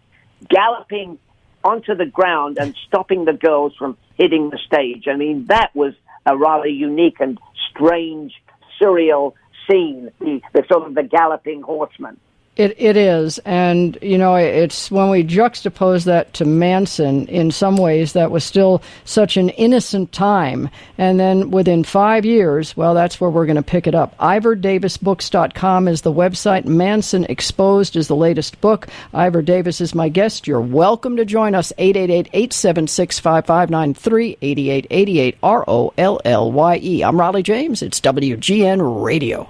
galloping 0.48 1.20
onto 1.62 1.94
the 1.94 2.06
ground 2.06 2.58
and 2.60 2.74
stopping 2.88 3.26
the 3.26 3.32
girls 3.32 3.76
from 3.76 3.96
hitting 4.16 4.50
the 4.50 4.58
stage. 4.58 5.06
I 5.06 5.14
mean, 5.14 5.44
that 5.44 5.70
was 5.76 5.94
a 6.26 6.36
rather 6.36 6.66
unique 6.66 7.20
and 7.20 7.38
strange, 7.70 8.32
surreal 8.80 9.34
scene. 9.68 10.10
The, 10.20 10.40
the 10.52 10.64
sort 10.70 10.86
of 10.86 10.94
the 10.94 11.02
galloping 11.02 11.62
horseman. 11.62 12.18
It 12.56 12.74
it 12.78 12.96
is, 12.96 13.38
and 13.44 13.98
you 14.00 14.16
know, 14.16 14.36
it's 14.36 14.90
when 14.90 15.10
we 15.10 15.22
juxtapose 15.22 16.06
that 16.06 16.32
to 16.34 16.44
Manson. 16.46 17.28
In 17.28 17.50
some 17.50 17.76
ways, 17.76 18.14
that 18.14 18.30
was 18.30 18.44
still 18.44 18.80
such 19.04 19.36
an 19.36 19.50
innocent 19.50 20.12
time, 20.12 20.70
and 20.96 21.20
then 21.20 21.50
within 21.50 21.84
five 21.84 22.24
years, 22.24 22.74
well, 22.74 22.94
that's 22.94 23.20
where 23.20 23.28
we're 23.28 23.44
going 23.44 23.56
to 23.56 23.62
pick 23.62 23.86
it 23.86 23.94
up. 23.94 24.16
IvorDavisBooks.com 24.16 25.86
is 25.86 26.00
the 26.00 26.10
website. 26.10 26.64
Manson 26.64 27.24
Exposed 27.24 27.94
is 27.94 28.08
the 28.08 28.16
latest 28.16 28.58
book. 28.62 28.88
Ivor 29.12 29.42
Davis 29.42 29.82
is 29.82 29.94
my 29.94 30.08
guest. 30.08 30.46
You're 30.46 30.62
welcome 30.62 31.18
to 31.18 31.26
join 31.26 31.54
us. 31.54 31.74
888-876-5593, 31.78 34.38
8888 34.40 35.36
R 35.42 35.62
O 35.68 35.92
L 35.98 36.22
L 36.24 36.52
Y 36.52 36.80
E. 36.82 37.04
I'm 37.04 37.16
Rollye 37.16 37.42
James. 37.42 37.82
It's 37.82 38.00
WGN 38.00 39.04
Radio. 39.04 39.46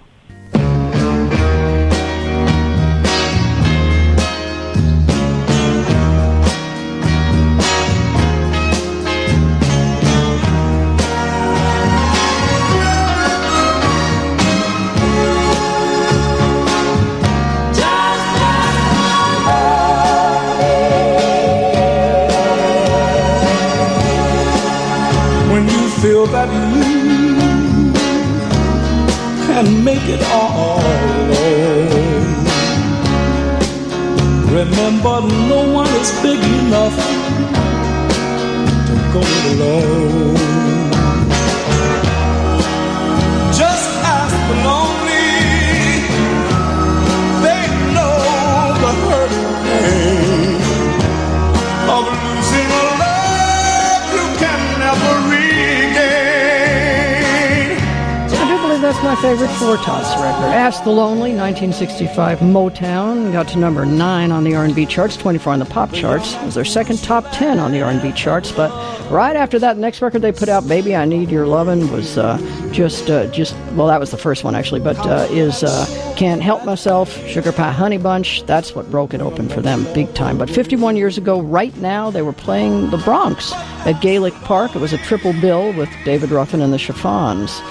My 59.17 59.23
favorite 59.23 59.49
Four 59.53 59.77
Tops 59.79 60.09
record. 60.21 60.53
Ask 60.53 60.85
the 60.85 60.91
Lonely, 60.91 61.35
1965 61.35 62.41
Motown, 62.41 63.33
got 63.33 63.49
to 63.49 63.59
number 63.59 63.87
nine 63.87 64.31
on 64.31 64.45
the 64.45 64.55
R&B 64.55 64.85
charts, 64.87 65.17
24 65.17 65.55
on 65.55 65.59
the 65.59 65.65
pop 65.65 65.93
charts. 65.93 66.35
It 66.35 66.45
was 66.45 66.55
their 66.55 66.65
second 66.65 67.03
top 67.03 67.25
10 67.33 67.59
on 67.59 67.73
the 67.73 67.81
R&B 67.81 68.13
charts, 68.13 68.53
but 68.53 68.71
right 69.11 69.35
after 69.35 69.59
that, 69.59 69.75
the 69.75 69.81
next 69.81 70.03
record 70.03 70.21
they 70.21 70.33
put 70.33 70.49
out, 70.49 70.69
"Baby 70.69 70.95
I 70.95 71.07
Need 71.07 71.31
Your 71.31 71.47
Lovin'," 71.47 71.91
was 71.91 72.19
uh, 72.19 72.37
just, 72.77 73.09
uh, 73.09 73.27
just 73.29 73.57
well, 73.73 73.87
that 73.87 73.99
was 73.99 74.11
the 74.11 74.19
first 74.19 74.45
one 74.45 74.55
actually, 74.55 74.81
but 74.81 74.99
uh, 75.07 75.27
is 75.31 75.65
uh, 75.65 76.15
"Can't 76.17 76.43
Help 76.43 76.67
Myself," 76.67 77.17
"Sugar 77.27 77.51
Pie 77.51 77.73
Honey 77.73 77.97
Bunch." 77.97 78.45
That's 78.45 78.75
what 78.75 78.91
broke 78.91 79.15
it 79.15 79.23
open 79.23 79.49
for 79.49 79.63
them, 79.63 79.85
big 79.95 80.13
time. 80.13 80.37
But 80.37 80.51
51 80.51 80.95
years 80.95 81.17
ago, 81.17 81.41
right 81.41 81.75
now, 81.79 82.11
they 82.11 82.21
were 82.21 82.35
playing 82.35 82.91
the 82.91 82.99
Bronx 82.99 83.53
at 83.87 84.03
Gaelic 84.03 84.35
Park. 84.35 84.77
It 84.77 84.81
was 84.81 84.93
a 84.93 84.99
triple 84.99 85.33
bill 85.41 85.73
with 85.73 85.89
David 86.05 86.31
Ruffin 86.31 86.61
and 86.61 86.73
the 86.73 86.79
Chiffons. 86.79 87.63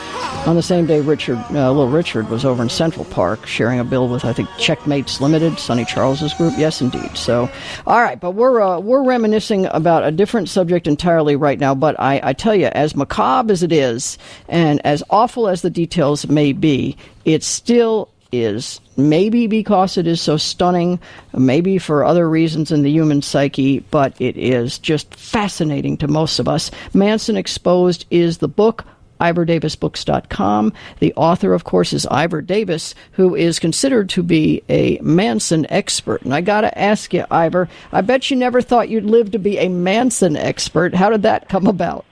On 0.45 0.55
the 0.55 0.61
same 0.61 0.85
day, 0.85 1.01
Richard, 1.01 1.39
uh, 1.51 1.71
Little 1.71 1.89
Richard, 1.89 2.29
was 2.29 2.45
over 2.45 2.61
in 2.61 2.69
Central 2.69 3.03
Park 3.05 3.47
sharing 3.47 3.79
a 3.79 3.83
bill 3.83 4.07
with, 4.07 4.25
I 4.25 4.31
think, 4.31 4.47
Checkmates 4.59 5.19
Limited, 5.19 5.57
Sonny 5.57 5.85
Charles's 5.85 6.35
group. 6.35 6.53
Yes, 6.55 6.81
indeed. 6.81 7.17
So, 7.17 7.49
all 7.87 7.99
right, 7.99 8.19
but 8.19 8.31
we're 8.31 8.61
uh, 8.61 8.79
we're 8.79 9.03
reminiscing 9.03 9.65
about 9.67 10.03
a 10.03 10.11
different 10.11 10.47
subject 10.47 10.85
entirely 10.85 11.35
right 11.35 11.59
now. 11.59 11.73
But 11.73 11.99
I, 11.99 12.19
I 12.23 12.33
tell 12.33 12.53
you, 12.53 12.67
as 12.67 12.95
macabre 12.95 13.51
as 13.51 13.63
it 13.63 13.71
is, 13.71 14.19
and 14.47 14.85
as 14.85 14.94
awful 15.09 15.47
as 15.47 15.61
the 15.61 15.69
details 15.69 16.27
may 16.27 16.53
be, 16.53 16.97
it 17.23 17.43
still 17.43 18.09
is 18.31 18.81
maybe 18.97 19.47
because 19.47 19.97
it 19.97 20.07
is 20.07 20.21
so 20.21 20.37
stunning, 20.37 20.99
maybe 21.33 21.77
for 21.77 22.03
other 22.03 22.29
reasons 22.29 22.71
in 22.71 22.81
the 22.81 22.91
human 22.91 23.21
psyche, 23.21 23.79
but 23.91 24.19
it 24.19 24.37
is 24.37 24.77
just 24.79 25.13
fascinating 25.15 25.97
to 25.97 26.07
most 26.07 26.39
of 26.39 26.47
us. 26.47 26.71
Manson 26.93 27.37
Exposed 27.37 28.05
is 28.11 28.39
the 28.39 28.47
book. 28.47 28.85
IvorDavisBooks.com. 29.21 30.73
The 30.99 31.13
author, 31.15 31.53
of 31.53 31.63
course, 31.63 31.93
is 31.93 32.05
Ivor 32.07 32.41
Davis, 32.41 32.93
who 33.13 33.33
is 33.33 33.59
considered 33.59 34.09
to 34.09 34.21
be 34.21 34.61
a 34.67 34.99
Manson 34.99 35.65
expert. 35.69 36.23
And 36.23 36.33
I 36.33 36.41
got 36.41 36.61
to 36.61 36.77
ask 36.77 37.13
you, 37.13 37.25
Ivor, 37.31 37.69
I 37.93 38.01
bet 38.01 38.29
you 38.29 38.35
never 38.35 38.61
thought 38.61 38.89
you'd 38.89 39.05
live 39.05 39.31
to 39.31 39.39
be 39.39 39.57
a 39.57 39.69
Manson 39.69 40.35
expert. 40.35 40.93
How 40.93 41.09
did 41.09 41.21
that 41.21 41.47
come 41.47 41.65
about? 41.65 42.03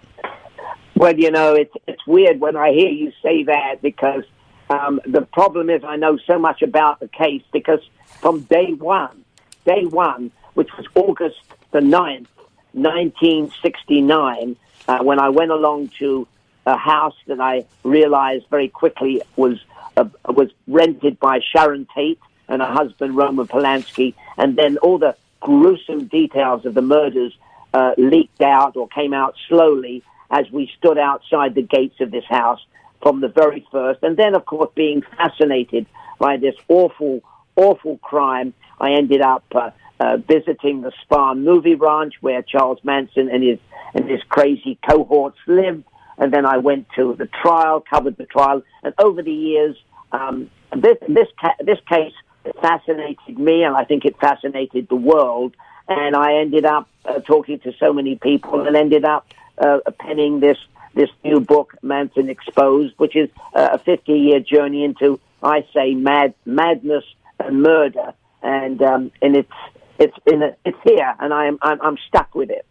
Well, 1.04 1.20
you 1.20 1.32
know, 1.32 1.54
it's 1.54 1.76
it's 1.86 2.08
weird 2.08 2.40
when 2.40 2.56
I 2.56 2.72
hear 2.72 2.90
you 2.90 3.12
say 3.22 3.44
that 3.44 3.82
because 3.82 4.24
um, 4.70 5.02
the 5.06 5.24
problem 5.24 5.70
is 5.70 5.84
I 5.84 5.98
know 5.98 6.18
so 6.26 6.40
much 6.40 6.62
about 6.62 7.02
the 7.02 7.10
case 7.10 7.44
because 7.52 7.82
from 8.22 8.40
day 8.44 8.72
one, 8.72 9.26
day 9.66 9.84
one, 9.84 10.32
which 10.54 10.70
was 10.78 10.88
August 10.96 11.42
the 11.72 11.82
9th, 11.82 12.28
1969, 12.72 14.56
uh, 14.88 15.00
when 15.00 15.20
I 15.20 15.28
went 15.28 15.52
along 15.52 15.90
to 16.00 16.26
a 16.66 16.78
house 16.78 17.18
that 17.28 17.42
I 17.42 17.66
realized 17.84 18.46
very 18.50 18.70
quickly 18.70 19.22
was 19.36 19.60
uh, 19.98 20.06
was 20.30 20.52
rented 20.68 21.20
by 21.20 21.42
Sharon 21.42 21.86
Tate 21.94 22.22
and 22.48 22.62
her 22.62 22.72
husband 22.72 23.18
Roman 23.18 23.46
Polanski, 23.46 24.14
and 24.38 24.56
then 24.56 24.78
all 24.78 25.00
the 25.00 25.18
gruesome 25.42 26.06
details 26.06 26.66
of 26.66 26.76
the 26.76 26.82
murders 26.82 27.38
uh, 27.74 27.92
leaked 27.98 28.40
out 28.40 28.78
or 28.78 28.88
came 28.88 29.14
out 29.14 29.36
slowly. 29.50 30.02
As 30.34 30.50
we 30.52 30.70
stood 30.80 30.98
outside 30.98 31.54
the 31.54 31.62
gates 31.62 32.02
of 32.02 32.10
this 32.10 32.26
house 32.26 32.60
from 33.04 33.22
the 33.22 33.28
very 33.28 33.66
first. 33.72 34.02
And 34.02 34.18
then, 34.18 34.34
of 34.34 34.46
course, 34.46 34.72
being 34.74 35.04
fascinated 35.18 35.86
by 36.18 36.38
this 36.38 36.56
awful, 36.68 37.22
awful 37.56 37.98
crime, 38.00 38.54
I 38.82 38.94
ended 38.94 39.22
up 39.22 39.44
uh, 39.54 39.70
uh, 40.00 40.18
visiting 40.18 40.82
the 40.82 40.92
Spahn 41.02 41.44
movie 41.44 41.76
ranch 41.76 42.16
where 42.22 42.42
Charles 42.42 42.80
Manson 42.84 43.30
and 43.30 43.44
his 43.44 43.60
and 43.94 44.10
his 44.10 44.24
crazy 44.28 44.80
cohorts 44.90 45.38
lived. 45.46 45.84
And 46.18 46.34
then 46.34 46.46
I 46.48 46.58
went 46.58 46.88
to 46.96 47.16
the 47.16 47.28
trial, 47.28 47.84
covered 47.88 48.18
the 48.18 48.26
trial, 48.26 48.64
and 48.84 48.94
over 48.98 49.22
the 49.22 49.32
years, 49.32 49.76
um, 50.12 50.50
this 50.76 50.98
this 51.08 51.28
ca- 51.40 51.60
this 51.60 51.80
case 51.88 52.14
fascinated 52.62 53.38
me, 53.38 53.64
and 53.64 53.76
I 53.76 53.84
think 53.84 54.06
it 54.06 54.20
fascinated 54.20 54.90
the 54.90 54.96
world. 54.96 55.56
And 55.88 56.16
I 56.16 56.36
ended 56.36 56.66
up 56.66 56.88
uh, 57.06 57.20
talking 57.20 57.60
to 57.60 57.74
so 57.80 57.94
many 57.94 58.16
people, 58.16 58.66
and 58.66 58.76
ended 58.76 59.06
up 59.06 59.28
uh, 59.58 59.80
penning 60.00 60.40
this 60.40 60.58
this 60.96 61.10
new 61.24 61.40
book, 61.40 61.74
Manson 61.82 62.30
Exposed, 62.30 62.94
which 62.98 63.16
is 63.16 63.30
uh, 63.56 63.70
a 63.74 63.80
50 63.80 64.14
year 64.14 64.40
journey 64.40 64.84
into, 64.84 65.20
I 65.42 65.66
say, 65.74 65.96
mad 65.96 66.36
madness 66.46 67.04
and 67.40 67.62
murder, 67.62 68.14
and 68.42 68.82
um, 68.82 69.12
and 69.22 69.36
it's 69.36 69.52
it's 70.00 70.18
in 70.26 70.44
a, 70.44 70.56
it's 70.66 70.78
here, 70.84 71.14
and 71.20 71.34
I'm 71.34 71.58
I'm, 71.62 71.82
I'm 71.82 71.98
stuck 72.08 72.36
with 72.36 72.50
it. 72.50 72.66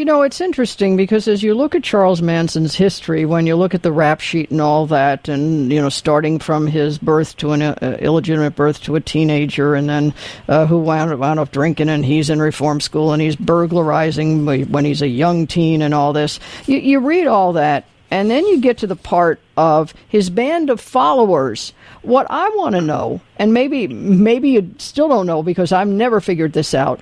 You 0.00 0.06
know, 0.06 0.22
it's 0.22 0.40
interesting 0.40 0.96
because 0.96 1.28
as 1.28 1.42
you 1.42 1.52
look 1.52 1.74
at 1.74 1.82
Charles 1.82 2.22
Manson's 2.22 2.74
history, 2.74 3.26
when 3.26 3.46
you 3.46 3.54
look 3.54 3.74
at 3.74 3.82
the 3.82 3.92
rap 3.92 4.20
sheet 4.20 4.50
and 4.50 4.58
all 4.58 4.86
that, 4.86 5.28
and, 5.28 5.70
you 5.70 5.78
know, 5.78 5.90
starting 5.90 6.38
from 6.38 6.66
his 6.66 6.96
birth 6.96 7.36
to 7.36 7.52
an 7.52 7.60
uh, 7.60 7.98
illegitimate 8.00 8.56
birth 8.56 8.82
to 8.84 8.96
a 8.96 9.00
teenager, 9.02 9.74
and 9.74 9.90
then 9.90 10.14
uh, 10.48 10.64
who 10.64 10.78
wound, 10.78 11.20
wound 11.20 11.38
up 11.38 11.52
drinking, 11.52 11.90
and 11.90 12.02
he's 12.02 12.30
in 12.30 12.40
reform 12.40 12.80
school, 12.80 13.12
and 13.12 13.20
he's 13.20 13.36
burglarizing 13.36 14.46
when 14.46 14.86
he's 14.86 15.02
a 15.02 15.06
young 15.06 15.46
teen, 15.46 15.82
and 15.82 15.92
all 15.92 16.14
this. 16.14 16.40
You, 16.64 16.78
you 16.78 17.00
read 17.00 17.26
all 17.26 17.52
that, 17.52 17.84
and 18.10 18.30
then 18.30 18.46
you 18.46 18.58
get 18.58 18.78
to 18.78 18.86
the 18.86 18.96
part 18.96 19.38
of 19.58 19.92
his 20.08 20.30
band 20.30 20.70
of 20.70 20.80
followers. 20.80 21.74
What 22.00 22.26
I 22.30 22.48
want 22.56 22.74
to 22.74 22.80
know, 22.80 23.20
and 23.36 23.52
maybe 23.52 23.86
maybe 23.86 24.48
you 24.52 24.74
still 24.78 25.08
don't 25.08 25.26
know 25.26 25.42
because 25.42 25.72
I've 25.72 25.88
never 25.88 26.22
figured 26.22 26.54
this 26.54 26.72
out 26.72 27.00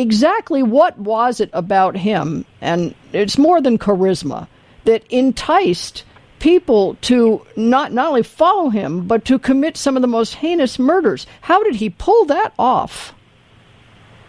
exactly 0.00 0.62
what 0.62 0.98
was 0.98 1.40
it 1.40 1.50
about 1.52 1.96
him, 1.96 2.44
and 2.60 2.94
it's 3.12 3.38
more 3.38 3.60
than 3.60 3.78
charisma, 3.78 4.48
that 4.84 5.04
enticed 5.10 6.04
people 6.38 6.96
to 7.02 7.46
not, 7.54 7.92
not 7.92 8.08
only 8.08 8.22
follow 8.22 8.70
him, 8.70 9.06
but 9.06 9.24
to 9.26 9.38
commit 9.38 9.76
some 9.76 9.96
of 9.96 10.02
the 10.02 10.08
most 10.08 10.34
heinous 10.34 10.78
murders? 10.78 11.26
How 11.42 11.62
did 11.62 11.76
he 11.76 11.90
pull 11.90 12.24
that 12.26 12.52
off? 12.58 13.14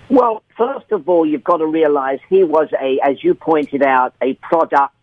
Well, 0.09 0.43
first 0.57 0.91
of 0.91 1.07
all, 1.07 1.25
you've 1.25 1.43
got 1.43 1.57
to 1.57 1.65
realize 1.65 2.19
he 2.29 2.43
was 2.43 2.67
a, 2.79 2.99
as 3.01 3.23
you 3.23 3.33
pointed 3.33 3.81
out, 3.81 4.13
a 4.21 4.33
product 4.33 4.93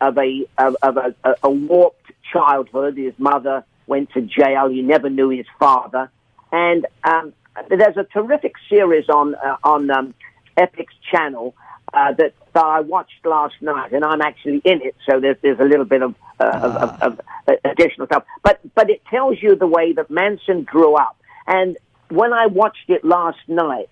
of 0.00 0.18
a 0.18 0.46
of, 0.58 0.76
of 0.82 0.96
a, 0.98 1.14
a, 1.42 1.50
warped 1.50 2.12
childhood. 2.32 2.98
His 2.98 3.14
mother 3.18 3.64
went 3.86 4.10
to 4.12 4.20
jail. 4.20 4.68
He 4.68 4.82
never 4.82 5.08
knew 5.08 5.30
his 5.30 5.46
father, 5.58 6.10
and 6.50 6.86
um, 7.02 7.32
there's 7.68 7.96
a 7.96 8.04
terrific 8.04 8.54
series 8.68 9.08
on 9.08 9.34
uh, 9.34 9.56
on 9.64 9.90
um, 9.90 10.14
Epix 10.56 10.86
channel 11.10 11.54
uh, 11.92 12.12
that, 12.12 12.34
that 12.54 12.64
I 12.64 12.80
watched 12.80 13.24
last 13.24 13.54
night, 13.60 13.92
and 13.92 14.04
I'm 14.04 14.20
actually 14.20 14.62
in 14.64 14.82
it, 14.82 14.96
so 15.08 15.20
there's 15.20 15.36
there's 15.42 15.60
a 15.60 15.64
little 15.64 15.84
bit 15.84 16.02
of, 16.02 16.14
uh, 16.40 16.44
of, 16.44 16.76
of, 16.76 17.20
of 17.46 17.58
additional 17.64 18.06
stuff. 18.06 18.24
But 18.42 18.60
but 18.74 18.90
it 18.90 19.02
tells 19.06 19.42
you 19.42 19.56
the 19.56 19.66
way 19.66 19.92
that 19.92 20.10
Manson 20.10 20.62
grew 20.64 20.94
up, 20.94 21.16
and 21.46 21.76
when 22.08 22.32
I 22.32 22.46
watched 22.46 22.88
it 22.88 23.04
last 23.04 23.40
night, 23.48 23.88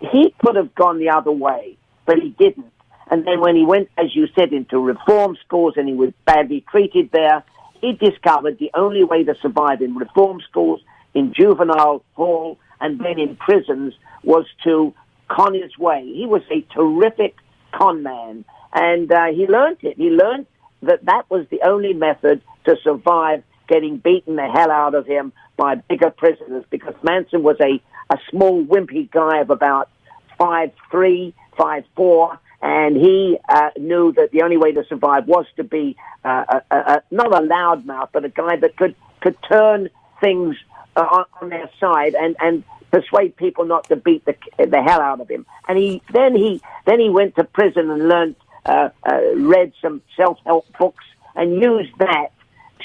he 0.00 0.34
could 0.44 0.56
have 0.56 0.74
gone 0.74 0.98
the 0.98 1.10
other 1.10 1.32
way, 1.32 1.76
but 2.04 2.18
he 2.18 2.30
didn't. 2.30 2.72
And 3.08 3.24
then 3.24 3.40
when 3.40 3.54
he 3.54 3.64
went, 3.64 3.88
as 3.96 4.14
you 4.16 4.26
said, 4.34 4.52
into 4.52 4.80
reform 4.80 5.36
schools 5.44 5.74
and 5.76 5.88
he 5.88 5.94
was 5.94 6.12
badly 6.24 6.64
treated 6.68 7.10
there, 7.12 7.44
he 7.80 7.92
discovered 7.92 8.58
the 8.58 8.70
only 8.74 9.04
way 9.04 9.22
to 9.22 9.34
survive 9.36 9.80
in 9.80 9.94
reform 9.94 10.40
schools, 10.48 10.80
in 11.14 11.32
juvenile 11.32 12.04
hall, 12.14 12.58
and 12.80 12.98
then 12.98 13.18
in 13.18 13.36
prisons 13.36 13.94
was 14.22 14.46
to 14.64 14.94
con 15.28 15.54
his 15.54 15.76
way. 15.78 16.04
He 16.14 16.26
was 16.26 16.42
a 16.50 16.60
terrific 16.72 17.36
con 17.72 18.02
man, 18.02 18.44
and 18.72 19.10
uh, 19.10 19.26
he 19.26 19.46
learned 19.46 19.78
it. 19.82 19.96
He 19.96 20.10
learned 20.10 20.46
that 20.82 21.04
that 21.04 21.30
was 21.30 21.46
the 21.50 21.62
only 21.62 21.92
method 21.92 22.42
to 22.64 22.76
survive 22.82 23.42
getting 23.68 23.98
beaten 23.98 24.36
the 24.36 24.46
hell 24.46 24.70
out 24.70 24.94
of 24.94 25.06
him 25.06 25.32
by 25.56 25.74
bigger 25.74 26.10
prisoners 26.10 26.64
because 26.70 26.94
Manson 27.02 27.42
was 27.42 27.56
a, 27.60 27.80
a 28.10 28.18
small, 28.30 28.64
wimpy 28.64 29.10
guy 29.10 29.40
of 29.40 29.50
about 29.50 29.90
five 30.38 30.70
three, 30.90 31.34
five 31.56 31.84
four, 31.94 32.38
and 32.62 32.96
he 32.96 33.38
uh, 33.48 33.70
knew 33.78 34.12
that 34.12 34.30
the 34.32 34.42
only 34.42 34.56
way 34.56 34.72
to 34.72 34.84
survive 34.88 35.26
was 35.26 35.46
to 35.56 35.64
be 35.64 35.96
uh, 36.24 36.60
a, 36.70 36.76
a, 36.76 37.02
not 37.10 37.34
a 37.34 37.40
loudmouth, 37.40 38.08
but 38.12 38.24
a 38.24 38.28
guy 38.28 38.56
that 38.56 38.76
could 38.76 38.94
could 39.20 39.36
turn 39.48 39.88
things 40.20 40.56
on, 40.96 41.24
on 41.40 41.48
their 41.50 41.70
side 41.78 42.14
and 42.14 42.36
and 42.40 42.64
persuade 42.90 43.36
people 43.36 43.64
not 43.64 43.84
to 43.88 43.96
beat 43.96 44.24
the 44.24 44.36
the 44.58 44.82
hell 44.82 45.00
out 45.00 45.20
of 45.20 45.28
him. 45.28 45.46
And 45.68 45.78
he 45.78 46.02
then 46.12 46.34
he 46.34 46.62
then 46.84 47.00
he 47.00 47.08
went 47.10 47.36
to 47.36 47.44
prison 47.44 47.90
and 47.90 48.08
learned 48.08 48.36
uh, 48.64 48.90
uh, 49.08 49.20
read 49.36 49.72
some 49.80 50.02
self 50.16 50.38
help 50.44 50.66
books 50.78 51.04
and 51.34 51.62
used 51.62 51.96
that 51.98 52.28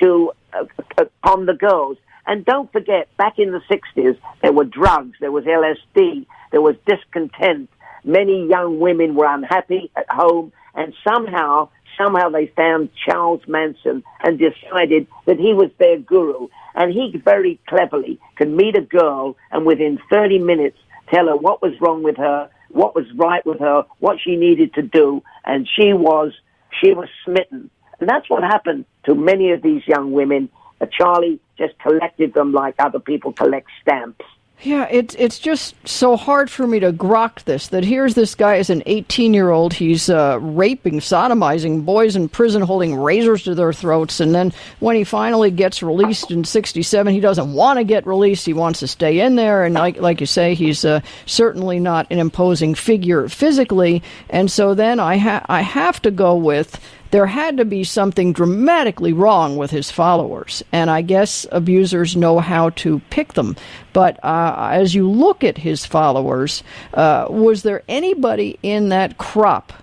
to 0.01 0.31
uh, 0.53 0.65
uh, 0.97 1.05
the 1.45 1.53
girls. 1.53 1.97
And 2.27 2.45
don't 2.45 2.71
forget, 2.71 3.15
back 3.17 3.39
in 3.39 3.51
the 3.51 3.61
'60s, 3.61 4.17
there 4.41 4.53
were 4.53 4.65
drugs, 4.65 5.17
there 5.19 5.31
was 5.31 5.45
LSD, 5.45 6.25
there 6.51 6.61
was 6.61 6.75
discontent. 6.85 7.69
Many 8.03 8.47
young 8.47 8.79
women 8.79 9.15
were 9.15 9.25
unhappy 9.25 9.91
at 9.95 10.09
home, 10.09 10.51
and 10.75 10.93
somehow 11.07 11.69
somehow 11.97 12.29
they 12.29 12.47
found 12.47 12.89
Charles 13.05 13.41
Manson 13.47 14.03
and 14.23 14.39
decided 14.39 15.07
that 15.25 15.39
he 15.39 15.53
was 15.53 15.69
their 15.77 15.97
guru. 15.97 16.47
And 16.75 16.93
he 16.93 17.15
very 17.23 17.59
cleverly 17.67 18.19
could 18.37 18.49
meet 18.49 18.77
a 18.77 18.81
girl 18.81 19.35
and 19.51 19.65
within 19.65 19.99
30 20.09 20.39
minutes 20.39 20.77
tell 21.09 21.27
her 21.27 21.35
what 21.35 21.61
was 21.61 21.73
wrong 21.81 22.03
with 22.03 22.17
her, 22.17 22.49
what 22.69 22.95
was 22.95 23.05
right 23.15 23.45
with 23.45 23.59
her, 23.59 23.85
what 23.99 24.17
she 24.23 24.35
needed 24.35 24.73
to 24.75 24.81
do. 24.81 25.21
And 25.45 25.67
she 25.67 25.93
was, 25.93 26.33
she 26.81 26.93
was 26.93 27.09
smitten. 27.25 27.69
And 27.99 28.09
that's 28.09 28.29
what 28.29 28.43
happened 28.43 28.85
to 29.05 29.15
many 29.15 29.51
of 29.51 29.61
these 29.61 29.85
young 29.87 30.11
women. 30.11 30.49
Uh, 30.79 30.85
Charlie 30.85 31.39
just 31.57 31.77
collected 31.79 32.33
them 32.33 32.53
like 32.53 32.75
other 32.79 32.99
people 32.99 33.33
collect 33.33 33.67
stamps. 33.81 34.25
Yeah, 34.63 34.87
it's 34.91 35.15
it's 35.17 35.39
just 35.39 35.73
so 35.87 36.15
hard 36.15 36.49
for 36.51 36.67
me 36.67 36.79
to 36.81 36.93
grok 36.93 37.43
this. 37.45 37.69
That 37.69 37.83
here's 37.83 38.13
this 38.13 38.35
guy 38.35 38.57
as 38.57 38.69
an 38.69 38.83
18 38.85 39.33
year 39.33 39.49
old. 39.49 39.73
He's 39.73 40.07
uh, 40.07 40.37
raping, 40.39 40.99
sodomizing 40.99 41.83
boys 41.83 42.15
in 42.15 42.29
prison, 42.29 42.61
holding 42.61 42.95
razors 42.95 43.43
to 43.43 43.55
their 43.55 43.73
throats, 43.73 44.19
and 44.19 44.35
then 44.35 44.53
when 44.79 44.95
he 44.95 45.03
finally 45.03 45.49
gets 45.49 45.81
released 45.81 46.29
in 46.29 46.43
'67, 46.43 47.11
he 47.11 47.19
doesn't 47.19 47.51
want 47.51 47.79
to 47.79 47.83
get 47.83 48.05
released. 48.05 48.45
He 48.45 48.53
wants 48.53 48.81
to 48.81 48.87
stay 48.87 49.19
in 49.21 49.35
there, 49.35 49.63
and 49.63 49.73
like 49.73 49.97
like 49.97 50.19
you 50.19 50.27
say, 50.27 50.53
he's 50.53 50.85
uh, 50.85 51.01
certainly 51.25 51.79
not 51.79 52.05
an 52.11 52.19
imposing 52.19 52.75
figure 52.75 53.27
physically. 53.29 54.03
And 54.29 54.51
so 54.51 54.75
then 54.75 54.99
I 54.99 55.17
ha- 55.17 55.45
I 55.49 55.61
have 55.61 55.99
to 56.03 56.11
go 56.11 56.35
with 56.35 56.79
there 57.11 57.27
had 57.27 57.57
to 57.57 57.65
be 57.65 57.83
something 57.83 58.33
dramatically 58.33 59.13
wrong 59.13 59.57
with 59.57 59.71
his 59.71 59.91
followers. 59.91 60.63
And 60.71 60.89
I 60.89 61.01
guess 61.01 61.45
abusers 61.51 62.15
know 62.15 62.39
how 62.39 62.71
to 62.71 62.99
pick 63.09 63.33
them. 63.33 63.55
But 63.93 64.23
uh, 64.23 64.69
as 64.71 64.95
you 64.95 65.09
look 65.09 65.43
at 65.43 65.59
his 65.59 65.85
followers, 65.85 66.63
uh, 66.93 67.27
was 67.29 67.63
there 67.63 67.83
anybody 67.87 68.57
in 68.63 68.89
that 68.89 69.17
crop 69.17 69.73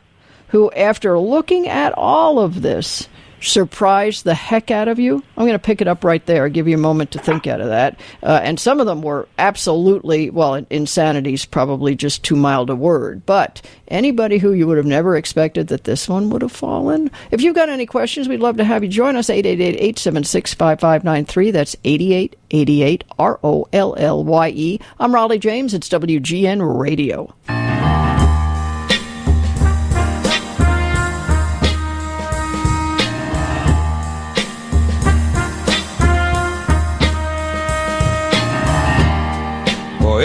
who, 0.49 0.71
after 0.73 1.19
looking 1.19 1.69
at 1.69 1.93
all 1.93 2.39
of 2.39 2.63
this, 2.63 3.09
surprised 3.41 4.25
the 4.25 4.35
heck 4.35 4.71
out 4.71 4.89
of 4.89 4.99
you? 4.99 5.23
I'm 5.37 5.45
going 5.45 5.53
to 5.53 5.59
pick 5.59 5.81
it 5.81 5.89
up 5.89 6.05
right 6.05 6.25
there, 6.27 6.49
give 6.49 6.69
you 6.69 6.75
a 6.75 6.79
moment 6.79 7.11
to 7.13 7.19
think 7.19 7.47
out 7.47 7.61
of 7.61 7.69
that. 7.69 7.99
Uh, 8.23 8.41
and 8.43 8.59
some 8.59 8.81
of 8.81 8.87
them 8.87 9.03
were 9.03 9.29
absolutely, 9.39 10.31
well, 10.31 10.55
insanity 10.71 11.35
is 11.35 11.45
probably 11.45 11.95
just 11.95 12.25
too 12.25 12.37
mild 12.37 12.71
a 12.71 12.77
word, 12.77 13.25
but 13.27 13.63
anybody 13.89 14.39
who 14.39 14.53
you 14.53 14.67
would 14.67 14.77
have 14.77 14.87
never 14.87 15.17
expected 15.17 15.69
that 15.69 15.85
this 15.85 16.09
one 16.09 16.31
would 16.31 16.43
have 16.43 16.53
fallen. 16.53 17.11
If 17.31 17.41
you've 17.41 17.55
got 17.55 17.69
any 17.69 17.87
questions, 17.87 18.29
we'd 18.29 18.41
love 18.41 18.57
to 18.57 18.65
have 18.65 18.83
you 18.83 18.89
join 18.89 19.17
us, 19.17 19.29
888-876-5593. 19.29 21.53
That's 21.53 21.77
8888 21.85 23.05
R-O-L-L-Y-E. 23.19 24.81
I'm 24.99 25.13
Rollye 25.13 25.41
James. 25.41 25.75
It's 25.75 25.89
WGN 25.89 26.79
Radio. 26.79 27.35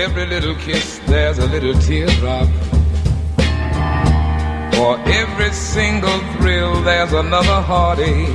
every 0.04 0.26
little 0.26 0.56
kiss 0.56 1.00
there's 1.08 1.40
a 1.40 1.46
little 1.48 1.74
teardrop. 1.76 2.50
For 4.74 5.00
every 5.22 5.52
single 5.54 6.20
thrill 6.34 6.82
there's 6.84 7.14
another 7.14 7.62
heartache. 7.72 8.28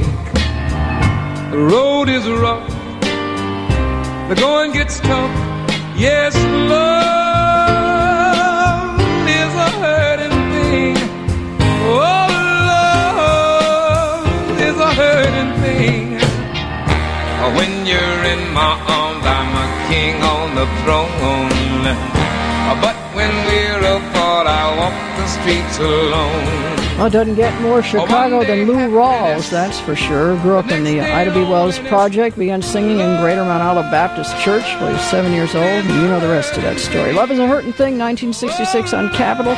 The 1.50 1.58
road 1.58 2.08
is 2.08 2.26
rough, 2.26 2.66
the 4.30 4.34
going 4.46 4.72
gets 4.72 4.98
tough. 5.00 5.34
Yes, 6.06 6.34
love 6.72 6.88
is 9.42 9.52
a 9.68 9.70
hurting 9.82 10.38
thing. 10.54 10.96
Oh, 11.84 12.28
love 12.72 14.26
is 14.68 14.76
a 14.88 14.92
hurting 15.00 15.52
thing. 15.62 16.06
When 17.56 17.72
you're 17.86 18.22
in 18.32 18.42
my 18.54 18.72
arms 18.86 19.07
the 20.58 20.66
throne. 20.82 21.86
But 22.82 22.96
when 23.14 23.30
we're 23.46 23.78
apart, 23.78 24.46
I 24.46 24.74
walk 24.76 24.96
the 25.16 25.26
streets 25.26 25.78
alone. 25.78 26.98
Well, 26.98 27.08
doesn't 27.08 27.36
get 27.36 27.54
more 27.62 27.78
oh, 27.78 27.80
Chicago 27.80 28.42
than 28.42 28.66
Lou 28.66 28.88
Rawls, 28.90 29.50
that's 29.50 29.78
for 29.78 29.94
sure. 29.94 30.36
Grew 30.42 30.56
up 30.56 30.68
in 30.72 30.82
the 30.82 31.00
Ida 31.00 31.32
B. 31.32 31.42
Wells 31.42 31.78
Project, 31.78 32.36
began 32.36 32.60
singing 32.60 32.98
in 32.98 33.20
Greater 33.20 33.44
Mount 33.44 33.62
Olive 33.62 33.88
Baptist 33.92 34.36
Church 34.40 34.64
when 34.80 34.88
he 34.88 34.92
was 34.94 35.02
seven 35.02 35.32
years 35.32 35.54
old, 35.54 35.64
and 35.64 35.88
you 35.88 36.08
know 36.08 36.18
the 36.18 36.28
rest 36.28 36.56
of 36.56 36.64
that 36.64 36.80
story. 36.80 37.12
Love 37.12 37.30
is 37.30 37.38
a 37.38 37.46
Hurting 37.46 37.72
Thing, 37.72 37.96
1966 37.96 38.92
on 38.92 39.10
Capitol. 39.12 39.54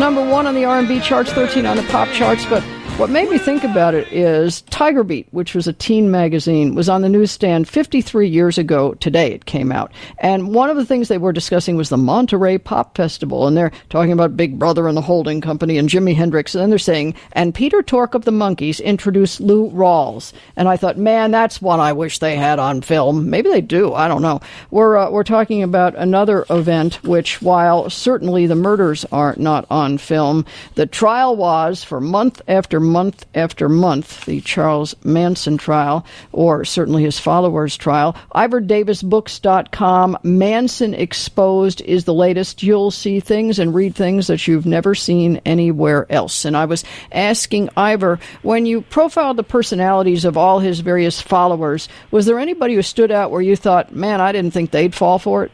Number 0.00 0.26
one 0.26 0.46
on 0.46 0.54
the 0.54 0.64
R&B 0.64 1.00
charts, 1.00 1.30
13 1.32 1.66
on 1.66 1.76
the 1.76 1.82
pop 1.84 2.08
charts, 2.08 2.46
but 2.46 2.62
what 2.98 3.10
made 3.10 3.30
me 3.30 3.38
think 3.38 3.62
about 3.62 3.94
it 3.94 4.12
is 4.12 4.62
Tiger 4.62 5.04
Beat, 5.04 5.28
which 5.30 5.54
was 5.54 5.68
a 5.68 5.72
teen 5.72 6.10
magazine, 6.10 6.74
was 6.74 6.88
on 6.88 7.02
the 7.02 7.08
newsstand 7.08 7.68
53 7.68 8.26
years 8.26 8.58
ago 8.58 8.94
today. 8.94 9.30
It 9.30 9.44
came 9.44 9.70
out. 9.70 9.92
And 10.18 10.52
one 10.52 10.68
of 10.68 10.76
the 10.76 10.84
things 10.84 11.06
they 11.06 11.16
were 11.16 11.32
discussing 11.32 11.76
was 11.76 11.90
the 11.90 11.96
Monterey 11.96 12.58
Pop 12.58 12.96
Festival. 12.96 13.46
And 13.46 13.56
they're 13.56 13.70
talking 13.88 14.10
about 14.10 14.36
Big 14.36 14.58
Brother 14.58 14.88
and 14.88 14.96
the 14.96 15.00
Holding 15.00 15.40
Company 15.40 15.78
and 15.78 15.88
Jimi 15.88 16.16
Hendrix. 16.16 16.56
And 16.56 16.62
then 16.62 16.70
they're 16.70 16.78
saying, 16.80 17.14
and 17.34 17.54
Peter 17.54 17.84
Tork 17.84 18.14
of 18.14 18.24
the 18.24 18.32
Monkees 18.32 18.82
introduced 18.82 19.40
Lou 19.40 19.70
Rawls. 19.70 20.32
And 20.56 20.66
I 20.68 20.76
thought, 20.76 20.98
man, 20.98 21.30
that's 21.30 21.62
one 21.62 21.78
I 21.78 21.92
wish 21.92 22.18
they 22.18 22.34
had 22.34 22.58
on 22.58 22.80
film. 22.82 23.30
Maybe 23.30 23.48
they 23.48 23.60
do. 23.60 23.94
I 23.94 24.08
don't 24.08 24.22
know. 24.22 24.40
We're, 24.72 24.96
uh, 24.96 25.10
we're 25.10 25.22
talking 25.22 25.62
about 25.62 25.94
another 25.94 26.46
event, 26.50 27.04
which, 27.04 27.40
while 27.40 27.90
certainly 27.90 28.46
the 28.46 28.56
murders 28.56 29.04
are 29.12 29.36
not 29.38 29.66
on 29.70 29.98
film, 29.98 30.46
the 30.74 30.86
trial 30.86 31.36
was 31.36 31.84
for 31.84 32.00
month 32.00 32.42
after 32.48 32.80
month 32.80 32.87
after 33.34 33.68
month, 33.68 34.24
the 34.24 34.40
Charles 34.40 34.94
Manson 35.04 35.58
trial, 35.58 36.04
or 36.32 36.64
certainly 36.64 37.04
his 37.04 37.18
followers' 37.18 37.76
trial. 37.76 38.16
IvorDavisBooks.com, 38.34 40.18
Manson 40.22 40.94
Exposed 40.94 41.80
is 41.82 42.04
the 42.04 42.14
latest. 42.14 42.62
You'll 42.62 42.90
see 42.90 43.20
things 43.20 43.58
and 43.58 43.74
read 43.74 43.94
things 43.94 44.26
that 44.26 44.46
you've 44.46 44.66
never 44.66 44.94
seen 44.94 45.40
anywhere 45.44 46.06
else. 46.10 46.44
And 46.44 46.56
I 46.56 46.64
was 46.64 46.84
asking 47.12 47.70
Ivor, 47.76 48.18
when 48.42 48.66
you 48.66 48.82
profiled 48.82 49.36
the 49.36 49.42
personalities 49.42 50.24
of 50.24 50.36
all 50.36 50.58
his 50.58 50.80
various 50.80 51.20
followers, 51.20 51.88
was 52.10 52.26
there 52.26 52.38
anybody 52.38 52.74
who 52.74 52.82
stood 52.82 53.10
out 53.10 53.30
where 53.30 53.42
you 53.42 53.56
thought, 53.56 53.94
man, 53.94 54.20
I 54.20 54.32
didn't 54.32 54.52
think 54.52 54.70
they'd 54.70 54.94
fall 54.94 55.18
for 55.18 55.44
it? 55.44 55.52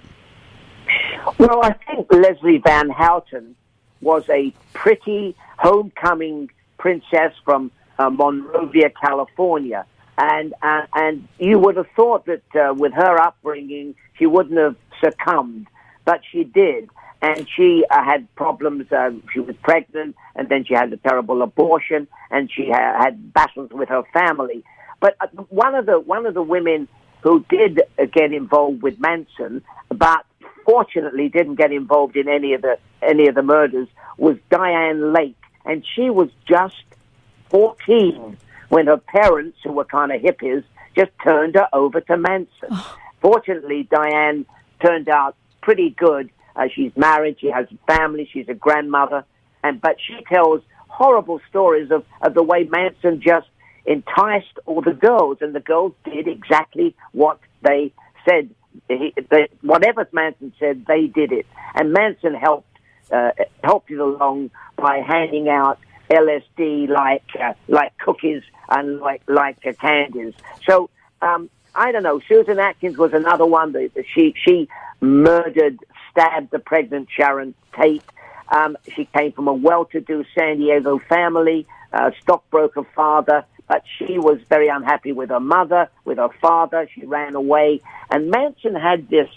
Well, 1.39 1.65
I 1.65 1.73
think 1.73 2.13
Leslie 2.13 2.59
Van 2.59 2.91
Houten 2.91 3.57
was 4.01 4.29
a 4.29 4.53
pretty 4.73 5.35
homecoming 5.59 6.51
princess 6.79 7.33
from 7.45 7.71
uh, 7.99 8.11
Monrovia, 8.11 8.91
California. 8.91 9.87
And, 10.17 10.55
uh, 10.63 10.83
and 10.95 11.27
you 11.39 11.59
would 11.59 11.77
have 11.77 11.89
thought 11.97 12.27
that 12.27 12.43
uh, 12.55 12.75
with 12.75 12.93
her 12.93 13.19
upbringing, 13.21 13.95
she 14.17 14.27
wouldn't 14.27 14.59
have 14.59 14.77
succumbed, 15.03 15.67
but 16.05 16.21
she 16.31 16.45
did. 16.45 16.89
And 17.21 17.49
she 17.57 17.85
uh, 17.91 18.05
had 18.05 18.33
problems. 18.35 18.93
Uh, 18.93 19.11
she 19.33 19.41
was 19.41 19.57
pregnant, 19.63 20.15
and 20.37 20.49
then 20.49 20.65
she 20.65 20.75
had 20.75 20.93
a 20.93 20.99
terrible 20.99 21.43
abortion, 21.43 22.07
and 22.31 22.51
she 22.51 22.71
ha- 22.71 23.03
had 23.03 23.33
battles 23.33 23.71
with 23.73 23.89
her 23.89 24.03
family. 24.13 24.63
But 25.01 25.17
uh, 25.21 25.27
one 25.49 25.75
of 25.75 25.87
the 25.87 25.99
one 25.99 26.27
of 26.27 26.35
the 26.35 26.43
women 26.43 26.87
who 27.23 27.45
did 27.49 27.81
uh, 27.99 28.05
get 28.05 28.33
involved 28.33 28.83
with 28.83 29.01
Manson, 29.01 29.63
but 29.89 30.27
fortunately 30.67 31.29
didn't 31.31 31.57
get 31.57 31.73
involved 31.73 32.17
in 32.17 32.29
any 32.29 32.53
of 32.53 32.63
the 32.63 32.79
any 33.01 33.27
of 33.27 33.35
the 33.35 33.43
murders, 33.43 33.89
was 34.19 34.37
Diane 34.51 35.13
Lake, 35.13 35.37
and 35.65 35.85
she 35.95 36.11
was 36.11 36.29
just 36.47 36.83
14 37.51 38.37
when 38.69 38.87
her 38.87 38.97
parents, 38.97 39.59
who 39.63 39.73
were 39.73 39.85
kind 39.85 40.13
of 40.13 40.21
hippies, 40.21 40.65
just 40.97 41.11
turned 41.23 41.55
her 41.55 41.69
over 41.73 42.01
to 42.01 42.17
Manson. 42.17 42.71
Fortunately, 43.21 43.89
Diane 43.91 44.47
turned 44.85 45.09
out 45.09 45.37
pretty 45.63 45.91
good. 45.91 46.31
Uh, 46.57 46.69
she's 46.75 46.93
married, 46.97 47.37
she 47.41 47.51
has 47.51 47.67
a 47.71 47.93
family, 47.93 48.29
she's 48.33 48.49
a 48.49 48.55
grandmother, 48.55 49.25
and 49.63 49.81
but 49.81 49.97
she 50.07 50.23
tells 50.25 50.63
horrible 50.89 51.41
stories 51.49 51.91
of, 51.91 52.05
of 52.23 52.35
the 52.35 52.43
way 52.43 52.65
Manson 52.65 53.21
just 53.21 53.49
enticed 53.87 54.59
all 54.67 54.81
the 54.81 54.93
girls, 54.93 55.39
and 55.41 55.55
the 55.55 55.61
girls 55.61 55.93
did 56.05 56.29
exactly 56.29 56.95
what 57.13 57.41
they 57.63 57.93
said. 58.29 58.51
He, 58.89 59.13
they, 59.31 59.49
whatever 59.63 60.09
Manson 60.13 60.53
said, 60.59 60.85
they 60.87 61.07
did 61.07 61.33
it, 61.33 61.47
and 61.75 61.93
Manson 61.93 62.35
helped 62.35 62.69
uh, 63.11 63.31
helped 63.63 63.91
it 63.91 63.99
along 63.99 64.51
by 64.77 64.99
handing 64.99 65.49
out 65.49 65.79
LSD 66.11 66.89
like 66.89 67.25
uh, 67.41 67.55
like 67.69 67.97
cookies 67.99 68.43
and 68.69 69.01
like 69.01 69.23
like 69.29 69.59
uh, 69.67 69.73
candies. 69.73 70.35
So 70.67 70.91
um, 71.23 71.51
I 71.75 71.93
don't 71.93 72.03
know. 72.03 72.21
Susan 72.29 72.59
Atkins 72.59 72.97
was 72.97 73.13
another 73.13 73.47
one 73.47 73.73
that 73.73 73.91
she 74.15 74.35
she 74.45 74.69
murdered, 75.01 75.79
stabbed 76.11 76.51
the 76.51 76.59
pregnant 76.59 77.09
Sharon 77.11 77.55
Tate. 77.77 78.05
Um, 78.49 78.77
she 78.95 79.07
came 79.07 79.33
from 79.33 79.49
a 79.49 79.55
well-to-do 79.55 80.25
San 80.37 80.59
Diego 80.59 80.99
family, 80.99 81.67
uh, 81.93 82.11
stockbroker 82.21 82.85
father, 82.95 83.45
but 83.67 83.83
she 83.99 84.19
was 84.19 84.39
very 84.49 84.69
unhappy 84.69 85.13
with 85.13 85.31
her 85.31 85.41
mother, 85.41 85.89
with 86.05 86.19
her 86.19 86.29
father. 86.41 86.89
She 86.95 87.07
ran 87.07 87.35
away, 87.35 87.81
and 88.11 88.31
Manson 88.31 88.75
had 88.75 89.09
this. 89.09 89.29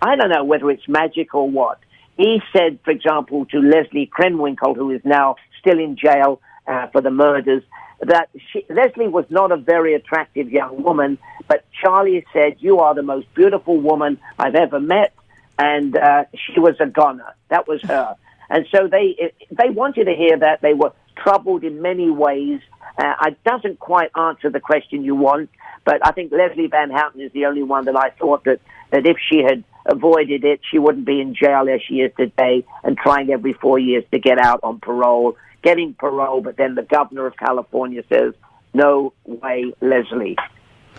I 0.00 0.16
don't 0.16 0.30
know 0.30 0.44
whether 0.44 0.70
it's 0.70 0.88
magic 0.88 1.34
or 1.34 1.48
what. 1.48 1.78
He 2.18 2.42
said, 2.52 2.80
for 2.84 2.90
example, 2.90 3.46
to 3.46 3.60
Leslie 3.60 4.10
Krenwinkel, 4.12 4.74
who 4.74 4.90
is 4.90 5.00
now 5.04 5.36
still 5.60 5.78
in 5.78 5.96
jail 5.96 6.40
uh, 6.66 6.88
for 6.88 7.00
the 7.00 7.12
murders, 7.12 7.62
that 8.00 8.28
she, 8.52 8.66
Leslie 8.68 9.06
was 9.06 9.24
not 9.30 9.52
a 9.52 9.56
very 9.56 9.94
attractive 9.94 10.50
young 10.50 10.82
woman, 10.82 11.18
but 11.46 11.64
Charlie 11.80 12.26
said, 12.32 12.56
"You 12.58 12.80
are 12.80 12.92
the 12.94 13.04
most 13.04 13.32
beautiful 13.34 13.78
woman 13.78 14.18
I've 14.36 14.56
ever 14.56 14.80
met," 14.80 15.14
and 15.58 15.96
uh, 15.96 16.24
she 16.34 16.58
was 16.58 16.74
a 16.80 16.86
goner. 16.86 17.34
That 17.50 17.68
was 17.68 17.80
her, 17.82 18.16
and 18.50 18.66
so 18.74 18.88
they 18.88 19.32
they 19.52 19.70
wanted 19.70 20.06
to 20.06 20.14
hear 20.14 20.36
that 20.38 20.60
they 20.60 20.74
were 20.74 20.92
troubled 21.16 21.62
in 21.62 21.80
many 21.82 22.10
ways. 22.10 22.60
Uh, 22.98 23.14
it 23.26 23.38
doesn't 23.44 23.78
quite 23.78 24.10
answer 24.16 24.50
the 24.50 24.60
question 24.60 25.04
you 25.04 25.14
want, 25.14 25.50
but 25.84 26.04
I 26.04 26.10
think 26.10 26.32
Leslie 26.32 26.66
Van 26.66 26.90
Houten 26.90 27.20
is 27.20 27.30
the 27.30 27.46
only 27.46 27.62
one 27.62 27.84
that 27.84 27.96
I 27.96 28.10
thought 28.10 28.42
that 28.44 28.60
that 28.90 29.06
if 29.06 29.18
she 29.28 29.38
had 29.38 29.62
avoided 29.88 30.44
it, 30.44 30.60
she 30.70 30.78
wouldn't 30.78 31.06
be 31.06 31.20
in 31.20 31.34
jail 31.34 31.66
as 31.68 31.80
she 31.88 31.96
is 31.96 32.12
today 32.16 32.64
and 32.84 32.96
trying 32.96 33.30
every 33.30 33.54
four 33.54 33.78
years 33.78 34.04
to 34.12 34.18
get 34.18 34.38
out 34.38 34.60
on 34.62 34.78
parole 34.78 35.36
getting 35.62 35.94
parole, 35.94 36.40
but 36.40 36.56
then 36.56 36.74
the 36.74 36.82
governor 36.82 37.26
of 37.26 37.36
California 37.36 38.02
says, 38.08 38.34
no 38.74 39.12
way, 39.24 39.72
Leslie. 39.80 40.36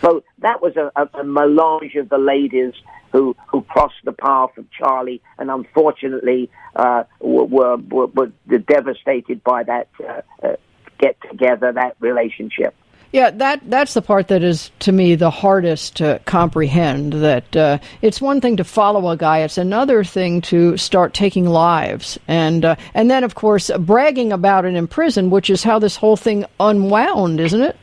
So 0.02 0.24
that 0.40 0.62
was 0.62 0.76
a, 0.78 0.92
a, 0.96 1.20
a 1.20 1.24
melange 1.24 1.96
of 1.96 2.10
the 2.10 2.18
ladies 2.18 2.74
who, 3.12 3.36
who 3.48 3.62
crossed 3.64 4.04
the 4.04 4.12
path 4.12 4.52
of 4.58 4.66
Charlie 4.72 5.22
and 5.38 5.50
unfortunately 5.50 6.50
uh, 6.76 7.04
were, 7.20 7.78
were, 7.78 8.08
were 8.08 8.32
devastated 8.60 9.44
by 9.44 9.64
that 9.64 9.90
uh, 10.08 10.22
uh, 10.44 10.56
get 11.00 11.18
together, 11.30 11.72
that 11.72 11.96
relationship. 12.00 12.76
Yeah, 13.12 13.32
that 13.32 13.62
that's 13.68 13.96
the 13.96 14.04
part 14.04 14.28
that 14.28 14.44
is 14.44 14.70
to 14.80 14.92
me 14.92 15.16
the 15.16 15.32
hardest 15.32 15.96
to 15.98 16.22
comprehend. 16.26 17.14
That 17.14 17.56
uh, 17.56 17.80
it's 18.04 18.22
one 18.22 18.40
thing 18.40 18.58
to 18.58 18.64
follow 18.64 19.10
a 19.10 19.18
guy; 19.18 19.40
it's 19.40 19.58
another 19.58 20.04
thing 20.04 20.42
to 20.42 20.78
start 20.78 21.16
taking 21.16 21.46
lives, 21.46 22.20
and 22.28 22.64
uh, 22.64 22.76
and 22.94 23.10
then 23.10 23.24
of 23.24 23.34
course 23.34 23.72
bragging 23.80 24.32
about 24.32 24.66
it 24.66 24.76
in 24.76 24.88
prison, 24.88 25.32
which 25.32 25.50
is 25.50 25.64
how 25.64 25.80
this 25.80 25.96
whole 25.96 26.18
thing 26.18 26.46
unwound, 26.60 27.40
isn't 27.40 27.62
it? 27.62 27.78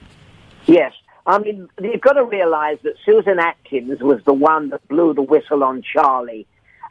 Yes, 0.67 0.93
I 1.27 1.39
mean 1.39 1.69
you've 1.83 2.01
got 2.01 2.13
to 2.13 2.25
realize 2.25 2.79
that 2.85 2.95
Susan 3.05 3.41
Atkins 3.41 4.01
was 4.01 4.21
the 4.27 4.35
one 4.35 4.71
that 4.71 4.87
blew 4.87 5.13
the 5.13 5.23
whistle 5.23 5.65
on 5.65 5.83
Charlie. 5.83 6.47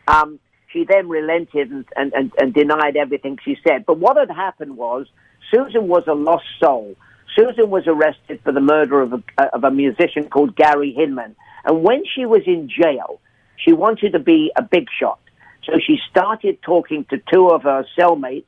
Um, 0.10 0.40
she 0.68 0.84
then 0.84 1.08
relented 1.08 1.72
and, 1.72 1.86
and, 1.96 2.14
and, 2.14 2.32
and 2.38 2.54
denied 2.54 2.98
everything 2.98 3.38
she 3.46 3.56
said. 3.66 3.86
But 3.86 3.98
what 3.98 4.18
had 4.18 4.30
happened 4.30 4.76
was 4.76 5.08
Susan 5.50 5.88
was 5.88 6.04
a 6.08 6.14
lost 6.14 6.44
soul. 6.60 6.98
Susan 7.36 7.70
was 7.70 7.86
arrested 7.88 8.40
for 8.44 8.52
the 8.52 8.62
murder 8.62 9.02
of 9.02 9.14
a, 9.14 9.44
of 9.54 9.64
a 9.64 9.72
musician 9.72 10.30
called 10.30 10.56
Gary 10.56 10.94
Hinman. 10.94 11.36
And 11.66 11.84
when 11.84 12.04
she 12.06 12.26
was 12.26 12.44
in 12.46 12.70
jail, 12.70 13.20
she 13.58 13.74
wanted 13.74 14.14
to 14.14 14.20
be 14.20 14.52
a 14.56 14.62
big 14.62 14.88
shot. 15.00 15.20
So 15.66 15.74
she 15.80 16.00
started 16.10 16.62
talking 16.62 17.06
to 17.06 17.18
two 17.32 17.50
of 17.50 17.64
her 17.64 17.86
cellmates 17.98 18.46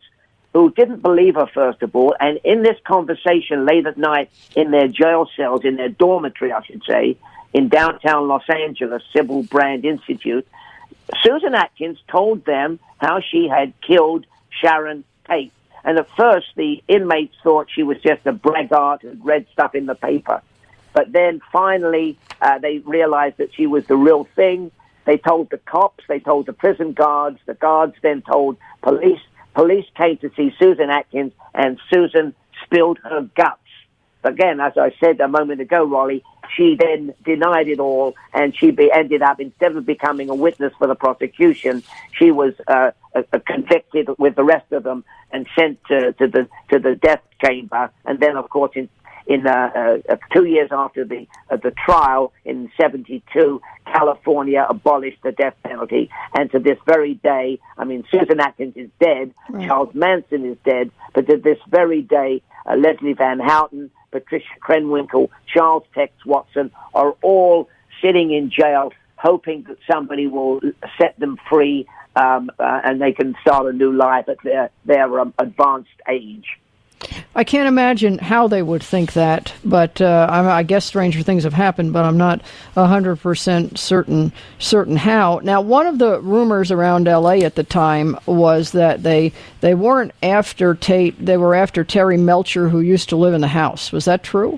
who 0.53 0.71
didn't 0.71 1.01
believe 1.01 1.35
her, 1.35 1.47
first 1.47 1.81
of 1.81 1.95
all. 1.95 2.15
And 2.19 2.39
in 2.43 2.63
this 2.63 2.77
conversation 2.85 3.65
late 3.65 3.85
at 3.85 3.97
night 3.97 4.31
in 4.55 4.71
their 4.71 4.87
jail 4.87 5.27
cells, 5.35 5.61
in 5.65 5.75
their 5.75 5.89
dormitory, 5.89 6.51
I 6.51 6.63
should 6.63 6.83
say, 6.87 7.17
in 7.53 7.69
downtown 7.69 8.27
Los 8.27 8.47
Angeles, 8.49 9.03
Sybil 9.13 9.43
Brand 9.43 9.85
Institute, 9.85 10.47
Susan 11.23 11.55
Atkins 11.55 11.97
told 12.07 12.45
them 12.45 12.79
how 12.97 13.19
she 13.21 13.47
had 13.47 13.73
killed 13.81 14.25
Sharon 14.49 15.03
Tate. 15.27 15.51
And 15.87 15.97
at 15.97 16.09
first, 16.17 16.47
the 16.57 16.83
inmates 16.89 17.33
thought 17.41 17.69
she 17.73 17.81
was 17.81 17.97
just 18.01 18.25
a 18.25 18.33
braggart 18.33 19.03
and 19.03 19.23
read 19.23 19.45
stuff 19.53 19.73
in 19.73 19.85
the 19.85 19.95
paper. 19.95 20.41
But 20.91 21.13
then 21.13 21.39
finally, 21.53 22.17
uh, 22.41 22.57
they 22.59 22.79
realized 22.79 23.37
that 23.37 23.53
she 23.53 23.67
was 23.67 23.87
the 23.87 23.95
real 23.95 24.25
thing. 24.35 24.69
They 25.05 25.17
told 25.17 25.49
the 25.49 25.59
cops, 25.59 26.03
they 26.09 26.19
told 26.19 26.45
the 26.45 26.51
prison 26.51 26.91
guards, 26.91 27.39
the 27.45 27.53
guards 27.53 27.95
then 28.01 28.21
told 28.21 28.57
police. 28.81 29.21
Police 29.53 29.85
came 29.95 30.17
to 30.17 30.29
see 30.35 30.53
Susan 30.59 30.89
Atkins, 30.89 31.31
and 31.55 31.79
Susan 31.89 32.35
spilled 32.65 32.99
her 33.05 33.21
guts. 33.33 33.61
again, 34.25 34.59
as 34.59 34.73
I 34.77 34.93
said 34.99 35.21
a 35.21 35.29
moment 35.29 35.61
ago, 35.61 35.87
Rollye, 35.87 36.21
she 36.55 36.75
then 36.75 37.13
denied 37.23 37.67
it 37.67 37.79
all, 37.79 38.15
and 38.33 38.55
she 38.57 38.71
be, 38.71 38.91
ended 38.91 39.21
up 39.21 39.39
instead 39.39 39.75
of 39.75 39.85
becoming 39.85 40.29
a 40.29 40.35
witness 40.35 40.73
for 40.77 40.87
the 40.87 40.95
prosecution, 40.95 41.83
she 42.11 42.31
was 42.31 42.53
uh, 42.67 42.91
uh, 43.15 43.21
convicted 43.45 44.09
with 44.17 44.35
the 44.35 44.43
rest 44.43 44.71
of 44.71 44.83
them 44.83 45.03
and 45.31 45.47
sent 45.57 45.83
to, 45.85 46.13
to 46.13 46.27
the 46.27 46.47
to 46.69 46.79
the 46.79 46.95
death 46.95 47.21
chamber. 47.43 47.89
And 48.05 48.19
then, 48.19 48.37
of 48.37 48.49
course, 48.49 48.71
in 48.75 48.89
in 49.27 49.45
uh, 49.45 49.99
uh, 50.09 50.15
two 50.33 50.45
years 50.45 50.69
after 50.71 51.03
the 51.03 51.27
uh, 51.49 51.57
the 51.57 51.71
trial 51.71 52.31
in 52.45 52.71
'72, 52.79 53.61
California 53.85 54.65
abolished 54.69 55.21
the 55.23 55.31
death 55.31 55.55
penalty, 55.63 56.09
and 56.33 56.49
to 56.51 56.59
this 56.59 56.77
very 56.85 57.15
day, 57.15 57.59
I 57.77 57.83
mean, 57.83 58.05
Susan 58.09 58.39
Atkins 58.39 58.77
is 58.77 58.89
dead, 58.99 59.33
Right. 59.49 59.67
Charles 59.67 59.93
Manson 59.93 60.45
is 60.45 60.57
dead, 60.63 60.91
but 61.13 61.27
to 61.27 61.37
this 61.37 61.59
very 61.69 62.01
day, 62.01 62.41
uh, 62.65 62.75
Leslie 62.75 63.13
Van 63.13 63.39
Houten, 63.39 63.91
Patricia 64.11 64.45
Krenwinkel, 64.61 65.29
Charles 65.53 65.83
Tex 65.93 66.13
Watson 66.25 66.71
are 66.93 67.15
all 67.21 67.69
sitting 68.01 68.31
in 68.31 68.49
jail, 68.49 68.91
hoping 69.15 69.63
that 69.67 69.77
somebody 69.89 70.27
will 70.27 70.61
set 70.97 71.19
them 71.19 71.37
free. 71.49 71.87
Um, 72.15 72.49
uh, 72.57 72.81
and 72.83 72.99
they 72.99 73.11
can 73.11 73.35
start 73.41 73.67
a 73.67 73.77
new 73.77 73.95
life 73.95 74.27
at 74.27 74.37
their 74.43 74.71
their 74.85 75.19
um, 75.19 75.35
advanced 75.37 76.01
age. 76.09 76.47
I 77.37 77.43
can't 77.43 77.67
imagine 77.67 78.17
how 78.17 78.47
they 78.47 78.63
would 78.63 78.81
think 78.81 79.13
that, 79.13 79.53
but 79.63 80.01
uh, 80.01 80.25
I, 80.27 80.57
I 80.57 80.63
guess 80.63 80.85
stranger 80.85 81.21
things 81.21 81.43
have 81.43 81.53
happened. 81.53 81.93
But 81.93 82.03
I'm 82.03 82.17
not 82.17 82.41
hundred 82.73 83.17
percent 83.17 83.77
certain 83.77 84.33
certain 84.57 84.97
how. 84.97 85.39
Now, 85.43 85.61
one 85.61 85.85
of 85.85 85.99
the 85.99 86.19
rumors 86.19 86.71
around 86.71 87.07
L.A. 87.07 87.43
at 87.43 87.53
the 87.53 87.63
time 87.63 88.17
was 88.25 88.71
that 88.71 89.03
they 89.03 89.33
they 89.61 89.75
weren't 89.75 90.13
after 90.23 90.73
Tate; 90.73 91.23
they 91.23 91.37
were 91.37 91.53
after 91.53 91.83
Terry 91.83 92.17
Melcher, 92.17 92.69
who 92.69 92.79
used 92.79 93.07
to 93.09 93.15
live 93.15 93.35
in 93.35 93.41
the 93.41 93.49
house. 93.49 93.91
Was 93.91 94.05
that 94.05 94.23
true? 94.23 94.57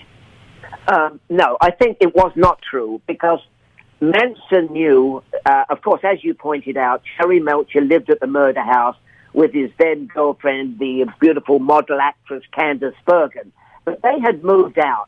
Um, 0.87 1.19
no, 1.29 1.57
I 1.59 1.71
think 1.71 1.97
it 1.99 2.15
was 2.15 2.31
not 2.37 2.61
true 2.61 3.01
because 3.07 3.41
Manson 3.99 4.71
knew, 4.71 5.21
uh, 5.45 5.65
of 5.69 5.81
course, 5.81 5.99
as 6.05 6.23
you 6.23 6.33
pointed 6.33 6.77
out, 6.77 7.03
Terry 7.17 7.41
Melcher 7.41 7.81
lived 7.81 8.09
at 8.09 8.21
the 8.21 8.27
murder 8.27 8.63
house 8.63 8.95
with 9.39 9.53
his 9.53 9.71
then 9.77 10.05
girlfriend, 10.07 10.77
the 10.79 11.05
beautiful 11.21 11.59
model 11.59 12.01
actress 12.01 12.43
Candice 12.51 12.93
Bergen. 13.05 13.53
But 13.85 14.01
they 14.01 14.19
had 14.19 14.43
moved 14.43 14.77
out. 14.77 15.07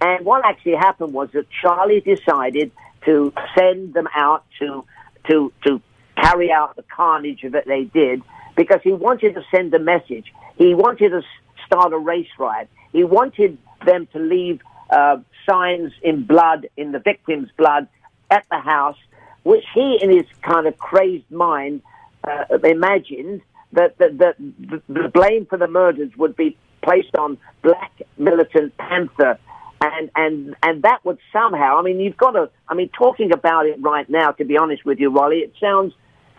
And 0.00 0.24
what 0.24 0.46
actually 0.46 0.76
happened 0.76 1.12
was 1.12 1.28
that 1.32 1.44
Charlie 1.60 2.00
decided 2.00 2.72
to 3.04 3.34
send 3.54 3.92
them 3.92 4.08
out 4.14 4.46
to, 4.60 4.82
to, 5.28 5.52
to 5.66 5.82
carry 6.16 6.50
out 6.50 6.76
the 6.76 6.84
carnage 6.84 7.44
that 7.50 7.66
they 7.66 7.84
did 7.84 8.22
because 8.56 8.80
he 8.82 8.94
wanted 8.94 9.34
to 9.34 9.44
send 9.50 9.74
a 9.74 9.78
message. 9.78 10.32
He 10.56 10.72
wanted 10.72 11.10
to 11.10 11.20
start 11.66 11.92
a 11.92 11.98
race 11.98 12.30
riot. 12.38 12.70
He 12.94 13.04
wanted 13.04 13.58
them 13.84 14.08
to 14.14 14.18
leave 14.18 14.62
uh, 14.88 15.18
signs 15.46 15.92
in 16.00 16.24
blood, 16.24 16.66
in 16.78 16.92
the 16.92 16.98
victim's 16.98 17.50
blood, 17.58 17.88
at 18.30 18.46
the 18.50 18.58
house, 18.58 18.96
which 19.42 19.66
he, 19.74 19.98
in 20.00 20.08
his 20.08 20.24
kind 20.40 20.66
of 20.66 20.78
crazed 20.78 21.30
mind, 21.30 21.82
uh, 22.24 22.46
imagined 22.64 23.42
that, 23.76 23.98
the, 23.98 25.10
blame 25.14 25.46
for 25.46 25.56
the 25.56 25.68
murders 25.68 26.10
would 26.16 26.36
be 26.36 26.56
placed 26.82 27.14
on 27.16 27.38
black 27.62 27.92
militant 28.18 28.76
Panther. 28.76 29.38
And, 29.80 30.10
and, 30.16 30.56
and 30.62 30.82
that 30.82 31.04
would 31.04 31.18
somehow, 31.32 31.78
I 31.78 31.82
mean, 31.82 32.00
you've 32.00 32.16
got 32.16 32.32
to, 32.32 32.50
I 32.68 32.74
mean, 32.74 32.88
talking 32.88 33.32
about 33.32 33.66
it 33.66 33.76
right 33.80 34.08
now, 34.08 34.30
to 34.32 34.44
be 34.44 34.56
honest 34.56 34.84
with 34.84 34.98
you, 34.98 35.10
Rollye, 35.10 35.42
it 35.42 35.52
sounds 35.60 35.92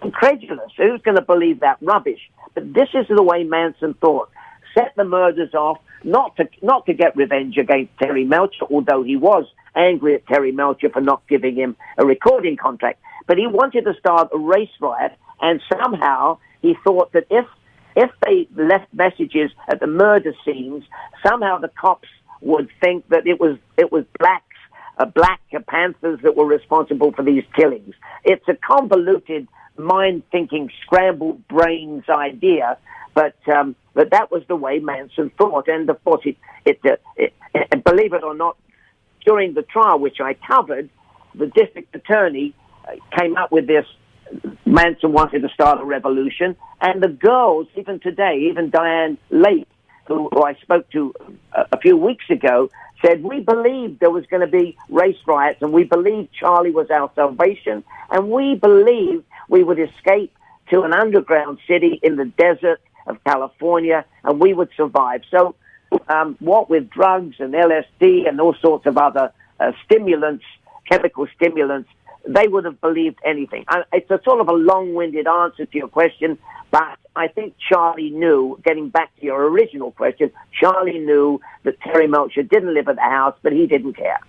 incredulous. 0.04 0.72
Who's 0.76 1.02
going 1.02 1.18
to 1.18 1.22
believe 1.22 1.60
that 1.60 1.78
rubbish? 1.82 2.20
But 2.56 2.74
this 2.74 2.90
is 2.96 3.06
the 3.08 3.22
way 3.22 3.44
Manson 3.44 3.94
thought. 3.94 4.30
Set 4.74 4.94
the 4.96 5.04
murders 5.04 5.54
off, 5.54 5.78
not 6.04 6.36
to, 6.38 6.50
not 6.62 6.88
to 6.88 6.94
get 6.94 7.16
revenge 7.16 7.58
against 7.58 7.92
Terry 8.00 8.26
Melcher, 8.26 8.66
although 8.72 9.04
he 9.04 9.16
was 9.16 9.46
angry 9.76 10.16
at 10.16 10.26
Terry 10.28 10.52
Melcher 10.52 10.90
for 10.90 11.02
not 11.02 11.22
giving 11.28 11.56
him 11.56 11.76
a 11.98 12.06
recording 12.06 12.58
contract. 12.58 13.00
But 13.28 13.38
he 13.38 13.46
wanted 13.46 13.86
to 13.86 13.94
start 14.00 14.30
a 14.34 14.38
race 14.38 14.70
riot, 14.82 15.14
and 15.42 15.62
somehow 15.72 16.40
he 16.62 16.76
thought 16.84 17.12
that 17.14 17.26
if 17.30 17.46
if 17.96 18.12
they 18.24 18.48
left 18.56 18.94
messages 18.94 19.52
at 19.68 19.80
the 19.80 19.88
murder 19.88 20.34
scenes, 20.46 20.84
somehow 21.26 21.58
the 21.58 21.70
cops 21.70 22.08
would 22.42 22.70
think 22.80 23.08
that 23.10 23.26
it 23.26 23.40
was 23.40 23.58
it 23.78 23.92
was 23.92 24.06
blacks, 24.20 24.44
uh, 25.00 25.06
black 25.06 25.42
Panthers 25.68 26.20
that 26.24 26.36
were 26.36 26.46
responsible 26.46 27.12
for 27.12 27.24
these 27.24 27.44
killings. 27.56 27.96
It's 28.24 28.48
a 28.48 28.54
convoluted, 28.56 29.48
mind-thinking, 29.78 30.70
scrambled 30.84 31.48
brains 31.48 32.04
idea, 32.10 32.78
but 33.16 33.36
um, 33.48 33.76
but 33.94 34.12
that 34.12 34.32
was 34.32 34.44
the 34.48 34.56
way 34.56 34.80
Manson 34.80 35.32
thought, 35.38 35.68
and 35.68 35.90
of 35.90 36.04
course, 36.04 36.22
it, 36.26 36.38
it, 36.66 36.80
uh, 36.86 36.98
it, 37.16 37.34
it 37.56 37.84
believe 37.84 38.14
it 38.14 38.24
or 38.24 38.36
not, 38.36 38.58
during 39.26 39.54
the 39.56 39.64
trial 39.64 39.98
which 39.98 40.20
I 40.22 40.36
covered, 40.36 40.90
the 41.34 41.48
district 41.48 41.96
attorney 41.96 42.54
uh, 42.88 42.92
came 43.18 43.36
up 43.36 43.52
with 43.52 43.66
this. 43.66 43.86
Manson 44.66 45.14
wanted 45.14 45.42
to 45.42 45.50
start 45.50 45.82
a 45.82 45.86
revolution, 45.86 46.56
and 46.82 47.02
the 47.02 47.08
girls, 47.08 47.68
even 47.76 48.00
today, 48.00 48.48
even 48.50 48.70
Diane 48.70 49.18
Lake, 49.30 49.68
who, 50.06 50.30
who 50.30 50.44
I 50.44 50.56
spoke 50.56 50.90
to 50.92 51.14
a, 51.54 51.66
a 51.74 51.78
few 51.80 51.98
weeks 51.98 52.26
ago, 52.30 52.70
said 53.06 53.24
we 53.24 53.40
believed 53.40 54.00
there 54.00 54.10
was 54.10 54.26
going 54.28 54.42
to 54.42 54.48
be 54.48 54.78
race 54.90 55.18
riots, 55.26 55.62
and 55.62 55.72
we 55.72 55.84
believed 55.84 56.30
Charlie 56.34 56.72
was 56.72 56.90
our 56.90 57.12
salvation, 57.16 57.84
and 58.10 58.30
we 58.30 58.56
believed 58.56 59.24
we 59.50 59.64
would 59.64 59.80
escape 59.80 60.34
to 60.70 60.82
an 60.82 60.94
underground 60.94 61.60
city 61.68 62.00
in 62.04 62.16
the 62.16 62.26
desert 62.26 62.82
of 63.06 63.24
California, 63.24 64.06
and 64.24 64.40
we 64.40 64.54
would 64.54 64.70
survive. 64.76 65.22
So, 65.32 65.56
um, 66.10 66.36
what 66.40 66.70
with 66.70 66.90
drugs 66.90 67.36
and 67.40 67.54
LSD 67.54 68.28
and 68.28 68.42
all 68.42 68.56
sorts 68.62 68.86
of 68.86 68.98
other 68.98 69.32
uh, 69.60 69.72
stimulants, 69.86 70.44
chemical 70.90 71.28
stimulants, 71.36 71.90
they 72.28 72.48
would 72.48 72.66
have 72.66 72.80
believed 72.82 73.20
anything. 73.26 73.66
It's 73.94 74.10
a 74.12 74.20
sort 74.24 74.42
of 74.42 74.50
a 74.50 74.54
long-winded 74.54 75.28
answer 75.28 75.66
to 75.66 75.78
your 75.78 75.88
question, 75.88 76.38
but 76.72 76.98
I 77.16 77.28
think 77.30 77.56
Charlie 77.58 78.10
knew, 78.10 78.60
getting 78.64 78.90
back 78.90 79.16
to 79.20 79.26
your 79.26 79.48
original 79.50 79.92
question, 79.92 80.32
Charlie 80.60 81.00
knew 81.00 81.40
that 81.64 81.80
Terry 81.82 82.08
Melcher 82.08 82.44
didn't 82.44 82.74
live 82.74 82.88
at 82.88 82.96
the 82.96 83.02
house, 83.02 83.36
but 83.42 83.54
he 83.54 83.66
didn't 83.66 83.94
care. 83.94 84.20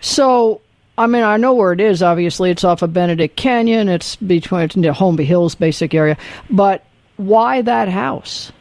So, 0.00 0.60
I 0.96 1.06
mean, 1.06 1.22
I 1.22 1.36
know 1.36 1.54
where 1.54 1.72
it 1.72 1.80
is. 1.80 2.02
Obviously, 2.02 2.50
it's 2.50 2.62
off 2.64 2.82
of 2.82 2.92
Benedict 2.92 3.36
Canyon. 3.36 3.88
It's 3.88 4.16
between 4.16 4.62
it's 4.62 4.76
near 4.76 4.92
Holmby 4.92 5.24
Hills, 5.24 5.54
basic 5.54 5.94
area. 5.94 6.16
But 6.50 6.84
why 7.16 7.62
that 7.62 7.88
house? 7.88 8.52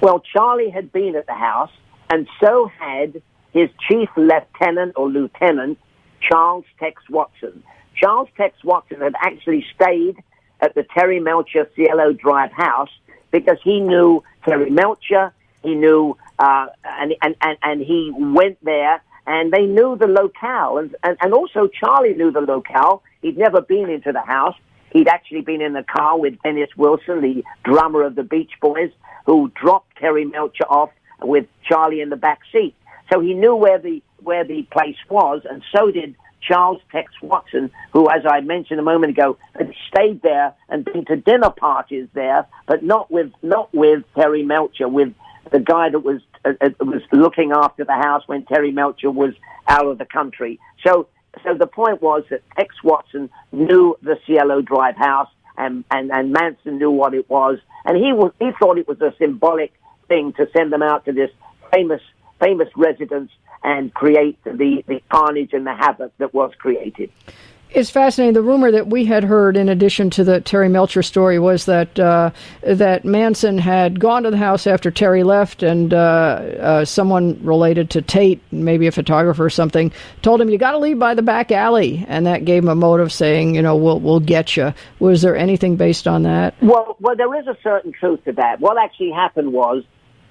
Well, 0.00 0.20
Charlie 0.20 0.70
had 0.70 0.92
been 0.92 1.16
at 1.16 1.26
the 1.26 1.34
house, 1.34 1.70
and 2.10 2.28
so 2.40 2.70
had 2.78 3.22
his 3.52 3.70
chief 3.88 4.08
lieutenant 4.16 4.92
or 4.96 5.08
lieutenant, 5.08 5.78
Charles 6.28 6.64
Tex 6.78 7.02
Watson. 7.08 7.62
Charles 7.96 8.28
Tex 8.36 8.62
Watson 8.62 9.00
had 9.00 9.14
actually 9.20 9.64
stayed 9.74 10.16
at 10.60 10.74
the 10.74 10.84
Terry 10.94 11.20
Melcher 11.20 11.68
Cielo 11.74 12.12
Drive 12.12 12.52
house 12.52 12.90
because 13.30 13.58
he 13.62 13.80
knew 13.80 14.22
Terry 14.44 14.70
Melcher, 14.70 15.32
he 15.62 15.74
knew, 15.74 16.16
uh, 16.38 16.66
and, 16.84 17.14
and, 17.22 17.34
and, 17.40 17.58
and 17.62 17.80
he 17.80 18.12
went 18.14 18.62
there 18.64 19.02
and 19.26 19.52
they 19.52 19.66
knew 19.66 19.96
the 19.96 20.06
locale. 20.06 20.78
And, 20.78 20.96
and, 21.02 21.16
and 21.20 21.34
also 21.34 21.68
Charlie 21.68 22.14
knew 22.14 22.30
the 22.30 22.40
locale. 22.40 23.02
He'd 23.20 23.36
never 23.36 23.60
been 23.60 23.90
into 23.90 24.12
the 24.12 24.22
house. 24.22 24.56
He'd 24.90 25.08
actually 25.08 25.42
been 25.42 25.60
in 25.60 25.74
the 25.74 25.82
car 25.82 26.18
with 26.18 26.40
Dennis 26.42 26.70
Wilson, 26.76 27.20
the 27.20 27.44
drummer 27.62 28.02
of 28.04 28.14
the 28.14 28.22
Beach 28.22 28.52
Boys, 28.60 28.90
who 29.26 29.52
dropped 29.54 29.96
Terry 29.98 30.24
Melcher 30.24 30.64
off 30.64 30.90
with 31.20 31.46
Charlie 31.62 32.00
in 32.00 32.08
the 32.08 32.16
back 32.16 32.40
seat. 32.50 32.74
So 33.12 33.20
he 33.20 33.34
knew 33.34 33.54
where 33.54 33.78
the 33.78 34.02
where 34.22 34.44
the 34.44 34.62
place 34.70 34.96
was, 35.08 35.42
and 35.48 35.62
so 35.74 35.90
did 35.90 36.14
Charles 36.40 36.80
Tex 36.92 37.12
Watson, 37.22 37.70
who, 37.92 38.08
as 38.10 38.22
I 38.28 38.40
mentioned 38.40 38.80
a 38.80 38.82
moment 38.82 39.10
ago, 39.10 39.38
had 39.56 39.72
stayed 39.88 40.22
there 40.22 40.54
and 40.68 40.84
been 40.84 41.04
to 41.06 41.16
dinner 41.16 41.50
parties 41.50 42.08
there, 42.14 42.46
but 42.66 42.82
not 42.82 43.10
with 43.10 43.32
not 43.42 43.72
with 43.74 44.04
Terry 44.14 44.44
Melcher, 44.44 44.88
with 44.88 45.12
the 45.50 45.60
guy 45.60 45.90
that 45.90 46.00
was 46.00 46.20
uh, 46.44 46.52
uh, 46.60 46.70
was 46.80 47.02
looking 47.12 47.52
after 47.52 47.84
the 47.84 47.92
house 47.92 48.22
when 48.26 48.44
Terry 48.44 48.70
Melcher 48.70 49.10
was 49.10 49.34
out 49.66 49.86
of 49.86 49.98
the 49.98 50.04
country. 50.04 50.58
So, 50.86 51.08
so 51.44 51.54
the 51.54 51.66
point 51.66 52.00
was 52.02 52.24
that 52.30 52.42
Tex 52.56 52.74
Watson 52.82 53.30
knew 53.52 53.96
the 54.02 54.18
Cielo 54.26 54.62
Drive 54.62 54.96
house, 54.96 55.30
and 55.56 55.84
and 55.90 56.10
and 56.12 56.32
Manson 56.32 56.78
knew 56.78 56.90
what 56.90 57.14
it 57.14 57.28
was, 57.28 57.58
and 57.84 57.96
he 57.96 58.12
was 58.12 58.32
he 58.38 58.50
thought 58.58 58.78
it 58.78 58.88
was 58.88 59.00
a 59.00 59.14
symbolic 59.18 59.72
thing 60.08 60.32
to 60.34 60.48
send 60.56 60.72
them 60.72 60.82
out 60.82 61.04
to 61.06 61.12
this 61.12 61.30
famous 61.72 62.00
famous 62.40 62.68
residence 62.76 63.30
and 63.62 63.92
create 63.92 64.42
the, 64.44 64.84
the 64.86 65.02
carnage 65.10 65.52
and 65.52 65.66
the 65.66 65.74
havoc 65.74 66.16
that 66.18 66.32
was 66.32 66.52
created. 66.58 67.10
It's 67.70 67.90
fascinating. 67.90 68.32
The 68.32 68.42
rumor 68.42 68.70
that 68.70 68.86
we 68.86 69.04
had 69.04 69.24
heard, 69.24 69.54
in 69.54 69.68
addition 69.68 70.08
to 70.10 70.24
the 70.24 70.40
Terry 70.40 70.70
Melcher 70.70 71.02
story, 71.02 71.38
was 71.38 71.66
that 71.66 71.98
uh, 72.00 72.30
that 72.62 73.04
Manson 73.04 73.58
had 73.58 74.00
gone 74.00 74.22
to 74.22 74.30
the 74.30 74.38
house 74.38 74.66
after 74.66 74.90
Terry 74.90 75.22
left, 75.22 75.62
and 75.62 75.92
uh, 75.92 75.96
uh, 75.96 76.84
someone 76.86 77.38
related 77.44 77.90
to 77.90 78.00
Tate, 78.00 78.40
maybe 78.50 78.86
a 78.86 78.92
photographer 78.92 79.44
or 79.44 79.50
something, 79.50 79.92
told 80.22 80.40
him, 80.40 80.48
"You 80.48 80.56
got 80.56 80.70
to 80.70 80.78
leave 80.78 80.98
by 80.98 81.14
the 81.14 81.20
back 81.20 81.52
alley," 81.52 82.06
and 82.08 82.26
that 82.26 82.46
gave 82.46 82.62
him 82.62 82.70
a 82.70 82.74
motive, 82.74 83.12
saying, 83.12 83.54
"You 83.54 83.60
know, 83.60 83.76
we'll 83.76 84.00
we'll 84.00 84.20
get 84.20 84.56
you." 84.56 84.72
Was 84.98 85.20
there 85.20 85.36
anything 85.36 85.76
based 85.76 86.08
on 86.08 86.22
that? 86.22 86.54
Well, 86.62 86.96
well, 87.00 87.16
there 87.16 87.38
is 87.38 87.46
a 87.48 87.56
certain 87.62 87.92
truth 87.92 88.24
to 88.24 88.32
that. 88.32 88.60
What 88.60 88.78
actually 88.78 89.10
happened 89.10 89.52
was 89.52 89.84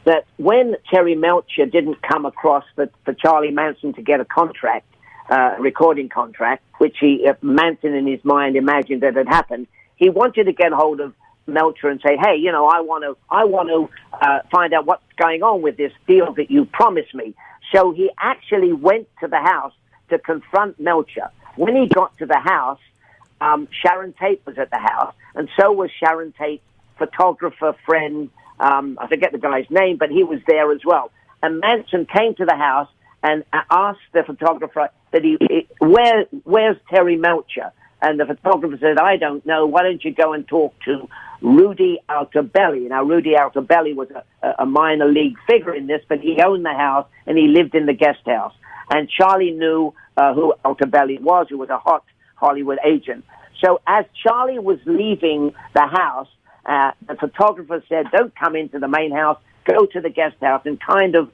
that 0.08 0.26
when 0.38 0.78
Terry 0.90 1.16
Melcher 1.16 1.66
didn't 1.66 2.02
come 2.02 2.26
across 2.26 2.64
for, 2.76 2.90
for 3.04 3.14
Charlie 3.14 3.52
Manson 3.52 3.94
to 3.94 4.02
get 4.02 4.22
a 4.22 4.26
contract, 4.26 4.86
uh, 5.30 5.56
recording 5.60 6.08
contract, 6.08 6.64
which 6.78 6.96
he 7.02 7.28
uh, 7.28 7.34
Manson 7.42 7.94
in 7.94 8.08
his 8.08 8.24
mind 8.24 8.56
imagined 8.56 9.02
that 9.04 9.18
had 9.18 9.28
happened, 9.28 9.68
he 9.98 10.10
wanted 10.10 10.46
to 10.46 10.54
get 10.54 10.72
hold 10.72 11.02
of 11.02 11.14
Melcher 11.46 11.90
and 11.90 12.00
say, 12.00 12.16
"Hey, 12.16 12.38
you 12.38 12.54
know, 12.54 12.68
I 12.68 12.80
want 12.80 13.04
to, 13.04 13.18
I 13.30 13.44
want 13.44 13.68
to 13.68 14.18
uh, 14.26 14.40
find 14.50 14.74
out 14.74 14.86
what's 14.86 15.04
going 15.18 15.44
on 15.44 15.62
with 15.62 15.76
this 15.76 15.92
deal 16.08 16.32
that 16.36 16.50
you 16.50 16.64
promised 16.64 17.14
me." 17.14 17.36
So 17.74 17.92
he 17.92 18.10
actually 18.18 18.72
went 18.72 19.10
to 19.20 19.28
the 19.28 19.40
house 19.40 19.74
to 20.10 20.18
confront 20.18 20.80
Melcher. 20.80 21.30
When 21.58 21.76
he 21.76 21.88
got 21.90 22.18
to 22.20 22.26
the 22.26 22.40
house, 22.40 22.80
um, 23.42 23.68
Sharon 23.72 24.14
Tate 24.14 24.42
was 24.46 24.58
at 24.58 24.70
the 24.70 24.78
house, 24.78 25.14
and 25.36 25.50
so 25.60 25.74
was 25.74 25.92
Sharon 25.92 26.34
Tate's 26.40 26.64
photographer 26.98 27.76
friend. 27.86 28.30
Um, 28.60 28.98
I 29.00 29.08
forget 29.08 29.32
the 29.32 29.38
guy's 29.38 29.70
name, 29.70 29.98
but 29.98 30.10
he 30.10 30.24
was 30.24 30.40
there 30.48 30.72
as 30.72 30.82
well. 30.86 31.12
And 31.44 31.60
Manson 31.60 32.06
came 32.06 32.36
to 32.36 32.46
the 32.46 32.56
house 32.56 32.90
and 33.24 33.44
asked 33.70 34.00
the 34.14 34.24
photographer 34.24 34.90
that 35.12 35.24
he, 35.24 35.38
where, 35.80 36.26
where's 36.44 36.78
Terry 36.90 37.16
Melcher? 37.18 37.72
And 38.02 38.20
the 38.20 38.26
photographer 38.26 38.78
said, 38.80 38.98
I 39.00 39.18
don't 39.18 39.46
know. 39.46 39.66
Why 39.66 39.84
don't 39.84 40.04
you 40.04 40.14
go 40.14 40.34
and 40.34 40.48
talk 40.48 40.76
to 40.86 41.10
Rudy 41.42 42.00
Altobelli? 42.08 42.88
Now, 42.90 43.04
Rudy 43.04 43.34
Altobelli 43.34 43.96
was 43.96 44.10
a, 44.12 44.54
a 44.60 44.66
minor 44.66 45.08
league 45.08 45.36
figure 45.48 45.74
in 45.74 45.88
this, 45.88 46.02
but 46.08 46.20
he 46.20 46.40
owned 46.44 46.64
the 46.64 46.74
house 46.74 47.08
and 47.26 47.38
he 47.38 47.48
lived 47.48 47.74
in 47.74 47.88
the 47.88 47.94
guest 47.94 48.20
house. 48.26 48.54
And 48.90 49.10
Charlie 49.10 49.52
knew 49.52 49.94
uh, 50.16 50.34
who 50.34 50.54
Altobelli 50.64 51.20
was, 51.20 51.48
who 51.50 51.58
was 51.58 51.70
a 51.70 51.80
hot 51.80 52.04
Hollywood 52.36 52.78
agent. 52.86 53.26
So 53.64 53.82
as 53.88 54.06
Charlie 54.24 54.60
was 54.60 54.78
leaving 54.86 55.54
the 55.74 55.88
house, 55.88 56.28
uh, 56.68 56.92
the 57.08 57.16
photographer 57.16 57.82
said, 57.88 58.12
"Don't 58.12 58.36
come 58.36 58.56
into 58.56 58.80
the 58.80 58.88
main 58.88 59.12
house. 59.12 59.40
Go 59.66 59.86
to 59.86 60.02
the 60.02 60.10
guest 60.10 60.36
house," 60.42 60.64
and 60.66 60.80
kind 60.80 61.16
of, 61.16 61.32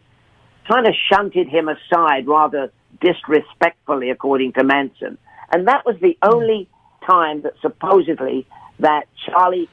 kind 0.68 0.88
of 0.88 0.94
shunted 1.12 1.48
him 1.48 1.68
aside 1.68 2.28
rather 2.28 2.72
disrespectfully, 3.02 4.12
according 4.12 4.54
to 4.54 4.64
Manson. 4.64 5.18
And 5.52 5.68
that 5.68 5.86
was 5.86 5.96
the 6.02 6.18
only 6.22 6.70
time 7.06 7.42
that 7.42 7.54
supposedly 7.62 8.48
that 8.80 9.08
Charlie 9.26 9.70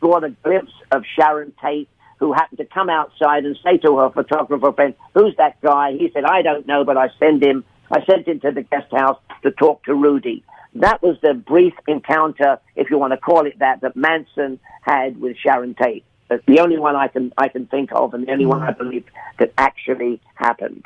got 0.00 0.24
a 0.24 0.30
glimpse 0.30 0.72
of 0.90 1.04
Sharon 1.16 1.52
Tate, 1.62 1.88
who 2.18 2.32
happened 2.32 2.58
to 2.58 2.64
come 2.64 2.88
outside 2.88 3.44
and 3.44 3.56
say 3.62 3.78
to 3.78 3.98
her 3.98 4.10
photographer 4.10 4.72
friend, 4.72 4.94
"Who's 5.12 5.36
that 5.36 5.60
guy?" 5.60 5.92
He 5.92 6.10
said, 6.12 6.24
"I 6.24 6.42
don't 6.42 6.66
know, 6.66 6.84
but 6.84 6.96
I 6.96 7.10
send 7.18 7.42
him. 7.42 7.64
I 7.90 8.02
sent 8.04 8.26
him 8.26 8.40
to 8.40 8.50
the 8.50 8.62
guest 8.62 8.90
house 8.90 9.18
to 9.42 9.50
talk 9.50 9.84
to 9.84 9.94
Rudy." 9.94 10.42
That 10.74 11.02
was 11.02 11.16
the 11.22 11.34
brief 11.34 11.74
encounter, 11.86 12.58
if 12.74 12.90
you 12.90 12.98
want 12.98 13.12
to 13.12 13.16
call 13.16 13.46
it 13.46 13.58
that, 13.60 13.80
that 13.82 13.96
Manson 13.96 14.58
had 14.82 15.20
with 15.20 15.36
Sharon 15.36 15.74
Tate. 15.74 16.04
That's 16.28 16.44
the 16.46 16.60
only 16.60 16.78
one 16.78 16.96
I 16.96 17.08
can 17.08 17.32
I 17.36 17.48
can 17.48 17.66
think 17.66 17.90
of, 17.92 18.14
and 18.14 18.26
the 18.26 18.32
only 18.32 18.46
one 18.46 18.62
I 18.62 18.72
believe 18.72 19.04
that 19.38 19.52
actually 19.58 20.20
happened. 20.34 20.84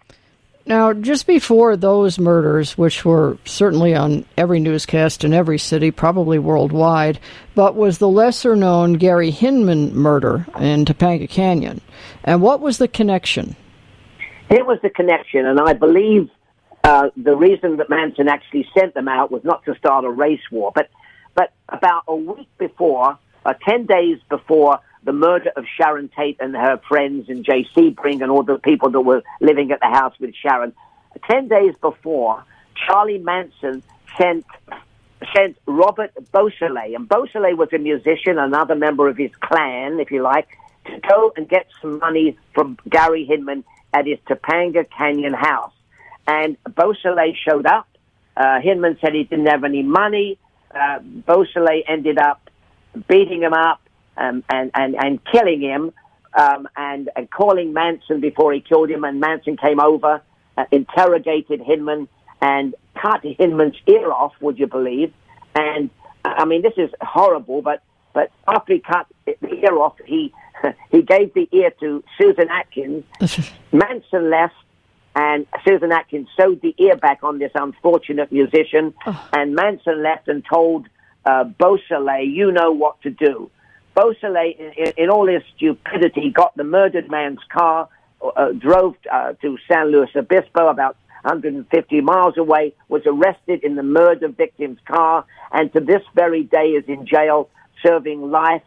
Now, 0.67 0.93
just 0.93 1.27
before 1.27 1.77
those 1.77 2.19
murders, 2.19 2.77
which 2.77 3.03
were 3.03 3.39
certainly 3.47 3.95
on 3.95 4.27
every 4.37 4.61
newscast 4.61 5.25
in 5.25 5.33
every 5.33 5.59
city, 5.59 5.91
probably 5.91 6.39
worldwide, 6.39 7.19
but 7.55 7.75
was 7.75 7.97
the 7.97 8.09
lesser 8.09 8.55
known 8.55 8.95
Gary 8.95 9.31
Hinman 9.31 9.95
murder 9.95 10.47
in 10.61 10.85
Topanga 10.85 11.27
Canyon. 11.27 11.81
And 12.23 12.43
what 12.43 12.61
was 12.61 12.77
the 12.77 12.89
connection? 12.89 13.57
It 14.51 14.67
was 14.67 14.79
the 14.83 14.91
connection, 14.91 15.47
and 15.47 15.59
I 15.59 15.73
believe 15.73 16.29
uh, 16.89 17.11
the 17.19 17.37
reason 17.37 17.77
that 17.77 17.91
Manson 17.91 18.29
actually 18.29 18.67
sent 18.77 18.95
them 18.95 19.09
out 19.09 19.31
was 19.31 19.45
not 19.45 19.63
to 19.67 19.77
start 19.77 20.07
a 20.07 20.11
race 20.11 20.41
war, 20.51 20.73
but 20.75 20.89
but 21.35 21.53
about 21.69 22.05
a 22.09 22.17
week 22.17 22.49
before, 22.57 23.19
uh, 23.45 23.53
ten 23.69 23.85
days 23.85 24.19
before 24.31 24.81
the 25.05 25.13
murder 25.13 25.51
of 25.55 25.67
Sharon 25.77 26.09
Tate 26.17 26.39
and 26.41 26.57
her 26.57 26.81
friends 26.89 27.29
and 27.29 27.45
J.C. 27.45 27.95
Sebring 27.95 28.23
and 28.23 28.31
all 28.31 28.43
the 28.43 28.59
people 28.59 28.91
that 28.91 29.03
were 29.03 29.23
living 29.43 29.71
at 29.71 29.81
the 29.81 29.87
house 29.87 30.15
with 30.19 30.35
Sharon, 30.35 30.73
ten 31.31 31.47
days 31.47 31.75
before, 31.83 32.43
Charlie 32.87 33.19
Manson 33.19 33.83
sent 34.17 34.47
sent 35.37 35.59
Robert 35.67 36.13
Beausoleil, 36.33 36.95
and 36.95 37.07
Beausoleil 37.07 37.57
was 37.57 37.69
a 37.75 37.79
musician, 37.79 38.39
another 38.39 38.75
member 38.75 39.09
of 39.09 39.19
his 39.19 39.31
clan, 39.41 40.01
if 40.01 40.11
you 40.11 40.23
like, 40.23 40.49
to 40.87 40.99
go 41.07 41.35
and 41.37 41.47
get 41.47 41.67
some 41.83 41.99
money 41.99 42.39
from 42.55 42.79
Gary 42.89 43.27
Hinman 43.27 43.63
at 43.93 44.07
his 44.07 44.19
Topanga 44.27 44.87
Canyon 44.97 45.35
house. 45.35 45.73
And 46.29 46.59
Beausoleil 46.77 47.33
showed 47.49 47.67
up. 47.67 47.89
Uh, 48.37 48.61
Hinman 48.61 48.99
said 49.01 49.15
he 49.15 49.25
didn't 49.25 49.47
have 49.47 49.65
any 49.65 49.83
money. 49.83 50.39
Uh, 50.73 50.99
Beausoleil 51.01 51.83
ended 51.89 52.19
up 52.19 52.51
beating 53.09 53.43
him 53.43 53.55
up 53.55 53.81
um, 54.19 54.45
and, 54.51 54.71
and, 54.75 54.95
and 54.95 55.25
killing 55.25 55.63
him 55.63 55.93
um, 56.35 56.69
and, 56.77 57.09
and 57.17 57.31
calling 57.31 57.73
Manson 57.73 58.21
before 58.21 58.53
he 58.53 58.61
killed 58.61 58.91
him. 58.91 59.05
And 59.05 59.21
Manson 59.21 59.57
came 59.57 59.81
over, 59.81 60.21
uh, 60.59 60.65
interrogated 60.71 61.63
Hinman, 61.63 62.09
and 62.43 62.75
cut 62.95 63.25
Hinman's 63.25 63.77
ear 63.87 64.13
off, 64.13 64.35
would 64.41 64.59
you 64.59 64.67
believe? 64.67 65.15
And 65.55 65.89
I 66.25 66.45
mean, 66.45 66.61
this 66.61 66.75
is 66.77 66.91
horrible, 67.01 67.63
but, 67.63 67.83
but 68.13 68.31
after 68.47 68.75
he 68.75 68.81
cut 68.81 69.07
the 69.25 69.55
ear 69.55 69.79
off, 69.79 69.95
he, 70.05 70.35
he 70.91 71.01
gave 71.01 71.33
the 71.33 71.49
ear 71.53 71.73
to 71.81 72.05
Susan 72.21 72.49
Atkins. 72.51 73.05
Manson 73.73 74.29
left 74.29 74.55
and 75.19 75.47
Susan 75.67 75.91
Atkins 75.91 76.29
sewed 76.41 76.63
the 76.63 76.73
ear 76.79 76.97
back 76.97 77.25
on 77.25 77.41
this 77.41 77.51
unfortunate 77.57 78.31
musician, 78.31 78.95
oh. 79.05 79.29
and 79.33 79.53
Manson 79.53 80.01
left 80.01 80.29
and 80.29 80.45
told 80.49 80.87
uh, 81.25 81.43
Beausoleil, 81.43 82.23
you 82.23 82.53
know 82.53 82.71
what 82.71 83.03
to 83.03 83.11
do. 83.11 83.51
Beausoleil, 83.97 84.55
in, 84.77 84.93
in 84.97 85.11
all 85.11 85.27
his 85.27 85.43
stupidity, 85.57 86.31
got 86.31 86.57
the 86.57 86.63
murdered 86.63 87.11
man's 87.11 87.41
car, 87.53 87.89
uh, 88.23 88.53
drove 88.53 88.95
uh, 89.11 89.33
to 89.43 89.59
San 89.67 89.91
Luis 89.91 90.11
Obispo, 90.15 90.69
about 90.69 90.97
150 91.23 92.01
miles 92.01 92.39
away, 92.39 92.73
was 92.89 93.03
arrested 93.05 93.65
in 93.65 93.75
the 93.75 93.83
murder 93.83 94.29
victim's 94.29 94.79
car, 94.87 95.25
and 95.51 95.73
to 95.73 95.81
this 95.81 96.03
very 96.15 96.45
day 96.45 96.69
is 96.79 96.85
in 96.87 97.07
jail 97.07 97.51
serving 97.85 98.31
life, 98.31 98.63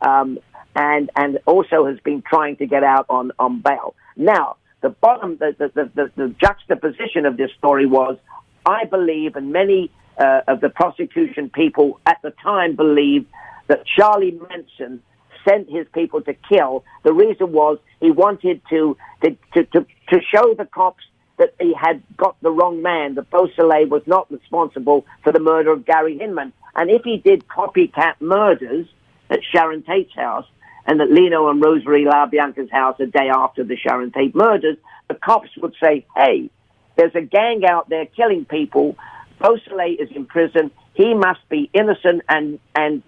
um, 0.00 0.38
and 0.76 1.10
and 1.16 1.40
also 1.44 1.86
has 1.86 1.98
been 2.04 2.22
trying 2.22 2.54
to 2.58 2.66
get 2.66 2.84
out 2.84 3.06
on 3.08 3.32
on 3.40 3.60
bail. 3.60 3.96
Now, 4.16 4.57
the 4.80 4.90
bottom, 4.90 5.36
the, 5.38 5.54
the, 5.58 5.90
the, 5.94 6.10
the 6.16 6.28
juxtaposition 6.40 7.26
of 7.26 7.36
this 7.36 7.50
story 7.58 7.86
was, 7.86 8.16
I 8.64 8.84
believe, 8.84 9.36
and 9.36 9.52
many 9.52 9.90
uh, 10.18 10.42
of 10.46 10.60
the 10.60 10.68
prosecution 10.68 11.50
people 11.50 12.00
at 12.06 12.18
the 12.22 12.30
time 12.30 12.76
believed 12.76 13.26
that 13.66 13.84
Charlie 13.86 14.38
Manson 14.48 15.02
sent 15.48 15.68
his 15.70 15.86
people 15.92 16.20
to 16.22 16.34
kill. 16.34 16.84
The 17.02 17.12
reason 17.12 17.52
was 17.52 17.78
he 18.00 18.10
wanted 18.10 18.60
to 18.70 18.96
to, 19.22 19.36
to, 19.54 19.64
to, 19.64 19.86
to 20.10 20.20
show 20.32 20.54
the 20.54 20.64
cops 20.64 21.04
that 21.38 21.54
he 21.60 21.72
had 21.74 22.02
got 22.16 22.36
the 22.42 22.50
wrong 22.50 22.82
man, 22.82 23.14
that 23.14 23.30
Beausoleil 23.30 23.86
was 23.86 24.02
not 24.06 24.30
responsible 24.30 25.06
for 25.22 25.32
the 25.32 25.40
murder 25.40 25.72
of 25.72 25.84
Gary 25.84 26.18
Hinman. 26.18 26.52
And 26.74 26.90
if 26.90 27.02
he 27.04 27.16
did 27.16 27.46
copycat 27.48 28.14
murders 28.20 28.86
at 29.30 29.40
Sharon 29.44 29.82
Tate's 29.82 30.14
house, 30.14 30.46
and 30.88 31.00
that 31.00 31.12
Leno 31.12 31.50
and 31.50 31.62
Rosemary 31.62 32.06
LaBianca's 32.06 32.70
house 32.70 32.98
a 32.98 33.04
day 33.04 33.28
after 33.28 33.62
the 33.62 33.76
Sharon 33.76 34.10
Tate 34.10 34.34
murders, 34.34 34.78
the 35.08 35.14
cops 35.14 35.50
would 35.58 35.74
say, 35.80 36.06
hey, 36.16 36.48
there's 36.96 37.14
a 37.14 37.20
gang 37.20 37.64
out 37.66 37.90
there 37.90 38.06
killing 38.06 38.46
people. 38.46 38.96
Beausoleil 39.38 39.96
is 40.00 40.08
in 40.16 40.24
prison. 40.24 40.70
He 40.94 41.12
must 41.12 41.46
be 41.50 41.68
innocent, 41.74 42.22
and, 42.26 42.58
and 42.74 43.02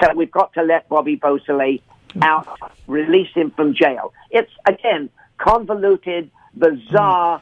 so 0.00 0.14
we've 0.14 0.30
got 0.30 0.52
to 0.52 0.62
let 0.62 0.86
Bobby 0.90 1.16
Beausoleil 1.16 1.78
out, 2.20 2.46
release 2.86 3.32
him 3.34 3.50
from 3.52 3.74
jail. 3.74 4.12
It's, 4.30 4.52
again, 4.66 5.08
convoluted, 5.38 6.30
bizarre 6.54 7.40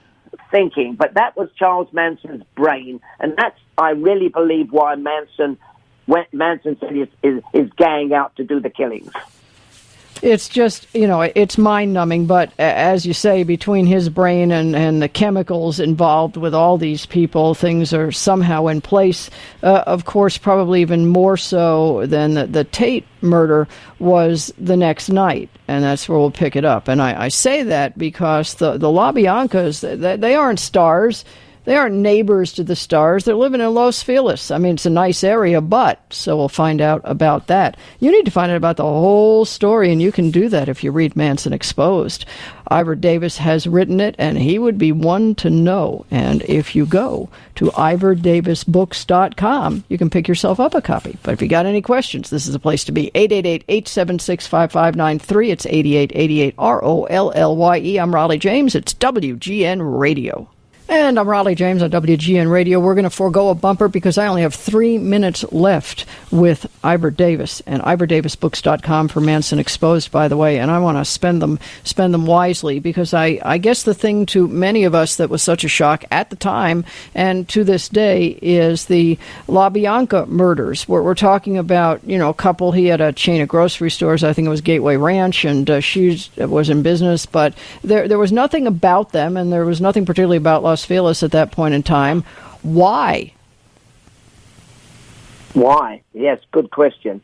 thinking, 0.52 0.94
but 0.94 1.14
that 1.14 1.36
was 1.36 1.48
Charles 1.58 1.92
Manson's 1.92 2.44
brain, 2.54 3.00
and 3.18 3.34
that's, 3.36 3.58
I 3.76 3.90
really 3.90 4.28
believe, 4.28 4.70
why 4.70 4.94
Manson, 4.94 5.58
went, 6.06 6.32
Manson 6.32 6.78
sent 6.78 6.96
his, 6.96 7.08
his, 7.20 7.42
his 7.52 7.70
gang 7.76 8.14
out 8.14 8.36
to 8.36 8.44
do 8.44 8.60
the 8.60 8.70
killings. 8.70 9.10
It's 10.22 10.48
just, 10.48 10.87
you 10.94 11.08
know, 11.08 11.20
it's 11.22 11.58
mind 11.58 11.92
numbing, 11.92 12.26
but 12.26 12.52
as 12.56 13.04
you 13.04 13.12
say, 13.12 13.42
between 13.42 13.87
his 13.87 14.08
brain 14.08 14.52
and, 14.52 14.76
and 14.76 15.02
the 15.02 15.08
chemicals 15.08 15.80
involved 15.80 16.37
with 16.37 16.54
all 16.54 16.78
these 16.78 17.06
people, 17.06 17.54
things 17.54 17.92
are 17.92 18.12
somehow 18.12 18.68
in 18.68 18.80
place. 18.80 19.30
Uh, 19.64 19.82
of 19.85 20.04
course, 20.04 20.38
probably 20.38 20.80
even 20.80 21.08
more 21.08 21.37
so 21.37 22.06
than 22.06 22.35
the, 22.35 22.46
the, 22.46 22.62
Tate 22.62 23.04
murder 23.20 23.66
was 23.98 24.52
the 24.58 24.76
next 24.76 25.08
night, 25.08 25.50
and 25.66 25.82
that's 25.82 26.08
where 26.08 26.18
we'll 26.18 26.30
pick 26.30 26.54
it 26.54 26.64
up. 26.64 26.87
And 26.87 27.02
I, 27.02 27.24
I 27.24 27.28
say 27.28 27.64
that 27.64 27.98
because 27.98 28.54
the, 28.54 28.78
the 28.78 28.87
LaBiancas, 28.87 29.98
they, 29.98 30.16
they 30.16 30.35
aren't 30.37 30.61
stars 30.61 31.24
They 31.64 31.77
aren't 31.77 31.94
neighbors 31.94 32.53
to 32.55 32.64
the 32.64 32.75
stars. 32.75 33.25
They're 33.25 33.37
living 33.37 33.61
in 33.61 33.72
Los 33.72 34.03
Feliz. 34.03 34.51
I 34.51 34.59
mean, 34.59 34.75
it's 34.75 34.87
a 34.87 34.90
nice 34.90 35.22
area, 35.22 35.61
but 35.61 36.01
so 36.11 36.37
we'll 36.37 36.48
find 36.48 36.81
out 36.81 37.01
about 37.05 37.46
that. 37.46 37.77
You 38.01 38.11
need 38.11 38.25
to 38.25 38.33
find 38.33 38.51
out 38.51 38.57
about 38.57 38.79
the 38.79 38.83
whole 38.83 39.44
story, 39.44 39.92
and 39.92 40.03
you 40.03 40.11
can 40.11 40.33
do 40.33 40.48
that 40.48 40.68
if 40.68 40.83
you 40.83 40.90
read 40.90 41.14
Manson 41.14 41.53
Exposed. 41.53 42.25
Ivor 42.68 42.96
Davis 42.96 43.37
has 43.37 43.68
written 43.68 44.01
it, 44.01 44.16
and 44.18 44.38
he 44.38 44.59
would 44.59 44.79
be 44.79 44.90
one 44.90 45.37
to 45.37 45.51
know. 45.51 46.05
And 46.11 46.42
if 46.42 46.75
you 46.75 46.85
go 46.85 47.29
to 47.57 47.66
ivordavisbooks.com, 47.66 49.85
you 49.88 49.98
can 49.98 50.10
pick 50.10 50.27
yourself 50.27 50.58
up 50.58 50.75
a 50.75 50.83
copy. 50.83 51.17
But 51.23 51.35
if 51.35 51.42
you 51.42 51.48
got 51.48 51.67
any 51.67 51.83
questions, 51.83 52.31
this 52.31 52.46
is 52.46 52.54
the 52.54 52.58
place 52.58 52.83
to 52.85 52.92
be. 52.92 53.10
888-876-5593. 53.15 55.50
It's 55.50 55.67
8888 55.67 56.54
R-O-L-L-Y-E. 56.58 58.00
I'm 58.00 58.13
Rollye 58.13 58.40
James. 58.40 58.75
It's 58.75 58.94
WGN 58.94 59.98
Radio. 59.98 60.48
And 60.88 61.18
I'm 61.18 61.26
Rollye 61.26 61.56
James 61.56 61.83
on 61.83 61.90
WGN 61.90 62.50
Radio. 62.50 62.78
We're 62.78 62.94
going 62.94 63.04
to 63.04 63.10
forego 63.10 63.48
a 63.48 63.54
bumper 63.54 63.88
because 63.88 64.18
I 64.18 64.26
only 64.26 64.42
have 64.42 64.54
three 64.54 64.98
minutes 64.98 65.44
left 65.52 66.04
with 66.30 66.66
Ivor 66.85 67.10
Davis 67.10 67.62
and 67.66 67.80
IvorDavisBooks.com 67.83 69.08
for 69.08 69.20
Manson 69.20 69.58
Exposed, 69.58 70.10
by 70.10 70.28
the 70.28 70.37
way. 70.37 70.58
And 70.58 70.70
I 70.70 70.80
want 70.80 70.98
to 70.98 71.04
spend 71.04 71.40
them 71.40 71.58
spend 71.85 72.12
them 72.12 72.26
wisely 72.26 72.78
because 72.78 73.14
I, 73.14 73.38
I 73.42 73.58
guess 73.58 73.85
the 73.85 73.94
thing 73.94 74.26
to 74.26 74.48
many 74.48 74.85
of 74.85 74.94
us 74.94 75.16
that 75.16 75.30
was 75.30 75.40
such 75.42 75.64
a 75.64 75.68
shock 75.68 76.04
at 76.10 76.30
the 76.30 76.37
time 76.37 76.85
and 77.14 77.48
to 77.50 77.64
this 77.64 77.88
day 77.88 78.38
is 78.42 78.87
the 78.87 79.18
LaBianca 79.46 80.28
murders, 80.28 80.88
where 80.88 81.02
we're 81.02 81.14
talking 81.14 81.58
about 81.58 82.02
you 82.04 82.18
know 82.18 82.28
a 82.30 82.35
couple. 82.35 82.72
He 82.72 82.87
had 82.87 83.00
a 83.00 83.12
chain 83.12 83.40
of 83.40 83.48
grocery 83.48 83.90
stores. 83.90 84.24
I 84.24 84.33
think 84.33 84.46
it 84.46 84.50
was 84.50 84.60
Gateway 84.60 84.96
Ranch, 84.96 85.44
and 85.44 85.70
uh, 85.70 85.80
she 85.80 86.20
was 86.37 86.68
in 86.68 86.83
business, 86.83 87.24
but 87.24 87.54
there 87.83 88.08
there 88.08 88.18
was 88.18 88.33
nothing 88.33 88.66
about 88.66 89.12
them, 89.12 89.37
and 89.37 89.52
there 89.52 89.64
was 89.64 89.80
nothing 89.80 90.04
particularly 90.04 90.37
about 90.38 90.62
Los 90.73 90.87
Feliz 90.87 91.23
at 91.23 91.33
that 91.33 91.52
point 91.52 91.75
in 91.75 91.83
time. 91.83 92.25
Why? 92.62 93.35
Why? 95.52 96.00
Yes, 96.14 96.38
good 96.50 96.70
question. 96.70 97.20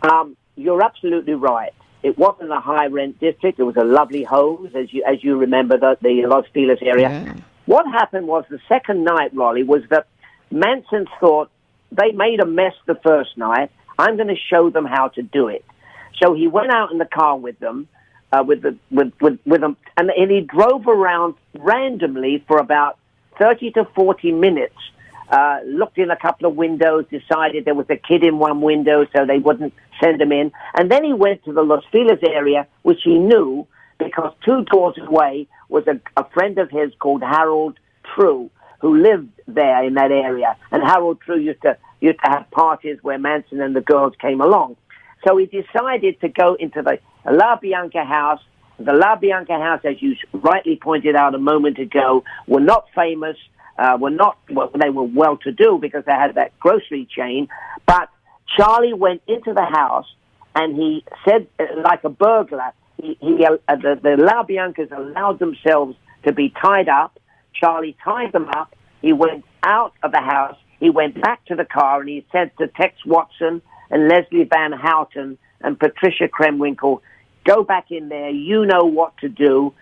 Um, 0.00 0.36
you're 0.54 0.80
absolutely 0.80 1.34
right. 1.34 1.72
It 2.04 2.16
wasn't 2.16 2.52
a 2.52 2.60
high 2.60 2.86
rent 2.86 3.18
district. 3.18 3.58
It 3.58 3.64
was 3.64 3.76
a 3.76 3.82
lovely 3.82 4.22
hose, 4.22 4.70
as 4.76 4.92
you 4.92 5.02
as 5.04 5.24
you 5.24 5.36
remember 5.36 5.76
the, 5.76 5.98
the 6.00 6.26
Los 6.26 6.46
Feliz 6.54 6.78
area. 6.80 7.10
Yeah. 7.10 7.34
What 7.66 7.86
happened 7.86 8.28
was 8.28 8.44
the 8.48 8.60
second 8.68 9.02
night, 9.02 9.34
Rollye, 9.34 9.66
was 9.66 9.82
that 9.90 10.06
Manson 10.52 11.06
thought 11.18 11.50
they 11.90 12.12
made 12.12 12.38
a 12.38 12.46
mess 12.46 12.74
the 12.86 12.94
first 12.94 13.36
night. 13.36 13.72
I'm 13.98 14.14
going 14.14 14.28
to 14.28 14.36
show 14.36 14.70
them 14.70 14.84
how 14.84 15.08
to 15.16 15.22
do 15.22 15.48
it. 15.48 15.64
So 16.22 16.32
he 16.32 16.46
went 16.46 16.70
out 16.70 16.92
in 16.92 16.98
the 16.98 17.10
car 17.20 17.36
with 17.36 17.58
them, 17.58 17.88
uh, 18.32 18.44
with 18.46 18.62
the 18.62 18.76
with, 18.90 19.12
with 19.20 19.38
with 19.46 19.60
them, 19.60 19.76
and, 19.96 20.10
and 20.10 20.30
he 20.30 20.40
drove 20.40 20.86
around 20.86 21.34
randomly 21.58 22.44
for 22.46 22.58
about 22.58 22.98
thirty 23.38 23.70
to 23.72 23.84
forty 23.94 24.32
minutes. 24.32 24.76
Uh, 25.30 25.58
looked 25.66 25.98
in 25.98 26.10
a 26.10 26.16
couple 26.16 26.48
of 26.48 26.56
windows, 26.56 27.04
decided 27.10 27.66
there 27.66 27.74
was 27.74 27.90
a 27.90 27.96
kid 27.96 28.24
in 28.24 28.38
one 28.38 28.62
window, 28.62 29.06
so 29.14 29.26
they 29.26 29.38
wouldn't 29.38 29.74
send 30.02 30.18
him 30.22 30.32
in. 30.32 30.50
And 30.74 30.90
then 30.90 31.04
he 31.04 31.12
went 31.12 31.44
to 31.44 31.52
the 31.52 31.60
Los 31.62 31.84
Feliz 31.92 32.18
area, 32.22 32.66
which 32.80 33.00
he 33.04 33.18
knew 33.18 33.66
because 33.98 34.32
two 34.42 34.64
doors 34.64 34.96
away 34.96 35.46
was 35.68 35.86
a, 35.86 36.00
a 36.16 36.24
friend 36.30 36.56
of 36.58 36.70
his 36.70 36.92
called 36.98 37.22
Harold 37.22 37.78
True, 38.14 38.48
who 38.80 39.02
lived 39.02 39.28
there 39.46 39.84
in 39.84 39.94
that 39.94 40.10
area. 40.10 40.56
And 40.70 40.82
Harold 40.82 41.20
True 41.20 41.38
used 41.38 41.60
to 41.60 41.76
used 42.00 42.20
to 42.24 42.30
have 42.30 42.50
parties 42.50 42.96
where 43.02 43.18
Manson 43.18 43.60
and 43.60 43.76
the 43.76 43.82
girls 43.82 44.14
came 44.20 44.40
along. 44.40 44.76
So 45.26 45.36
he 45.36 45.46
decided 45.46 46.20
to 46.20 46.28
go 46.28 46.54
into 46.54 46.80
the 46.80 47.00
La 47.32 47.56
Bianca 47.56 48.04
house. 48.04 48.40
The 48.78 48.92
La 48.92 49.16
Bianca 49.16 49.58
house, 49.58 49.80
as 49.84 50.00
you 50.00 50.16
rightly 50.32 50.76
pointed 50.76 51.16
out 51.16 51.34
a 51.34 51.38
moment 51.38 51.78
ago, 51.78 52.24
were 52.46 52.60
not 52.60 52.86
famous, 52.94 53.36
uh, 53.78 53.98
were 54.00 54.10
not, 54.10 54.38
well, 54.50 54.70
they 54.78 54.90
were 54.90 55.02
well 55.02 55.36
to 55.38 55.52
do 55.52 55.78
because 55.80 56.04
they 56.04 56.12
had 56.12 56.34
that 56.36 56.58
grocery 56.60 57.06
chain. 57.10 57.48
But 57.86 58.08
Charlie 58.56 58.94
went 58.94 59.22
into 59.26 59.52
the 59.52 59.64
house 59.64 60.06
and 60.54 60.76
he 60.76 61.04
said, 61.24 61.48
like 61.82 62.04
a 62.04 62.08
burglar, 62.08 62.72
he, 63.00 63.16
he 63.20 63.44
uh, 63.44 63.56
the, 63.68 63.98
the 64.02 64.16
La 64.16 64.44
Biancas 64.44 64.90
allowed 64.96 65.38
themselves 65.38 65.96
to 66.24 66.32
be 66.32 66.50
tied 66.50 66.88
up. 66.88 67.18
Charlie 67.54 67.96
tied 68.04 68.32
them 68.32 68.48
up. 68.48 68.74
He 69.02 69.12
went 69.12 69.44
out 69.62 69.92
of 70.02 70.12
the 70.12 70.20
house. 70.20 70.56
He 70.80 70.90
went 70.90 71.20
back 71.20 71.44
to 71.46 71.54
the 71.54 71.64
car 71.64 72.00
and 72.00 72.08
he 72.08 72.24
said 72.30 72.50
to 72.58 72.68
Tex 72.68 72.94
Watson 73.04 73.62
and 73.90 74.08
Leslie 74.08 74.44
Van 74.44 74.72
Houten 74.72 75.38
and 75.60 75.78
Patricia 75.78 76.28
Krenwinkel, 76.28 77.00
go 77.48 77.64
back 77.64 77.90
in 77.90 78.08
there. 78.08 78.30
You 78.30 78.66
know 78.66 78.84
what 78.84 79.16
to 79.18 79.28
do. 79.28 79.72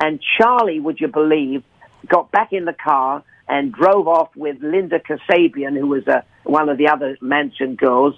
And 0.00 0.20
Charlie, 0.38 0.78
would 0.78 1.00
you 1.00 1.08
believe, 1.08 1.64
got 2.08 2.30
back 2.30 2.52
in 2.52 2.64
the 2.64 2.72
car 2.72 3.24
and 3.48 3.72
drove 3.72 4.06
off 4.06 4.28
with 4.36 4.56
Linda 4.62 5.00
Kasabian, 5.00 5.78
who 5.78 5.88
was 5.88 6.06
uh, 6.06 6.20
one 6.44 6.68
of 6.68 6.78
the 6.78 6.88
other 6.88 7.16
Manson 7.20 7.74
girls. 7.74 8.14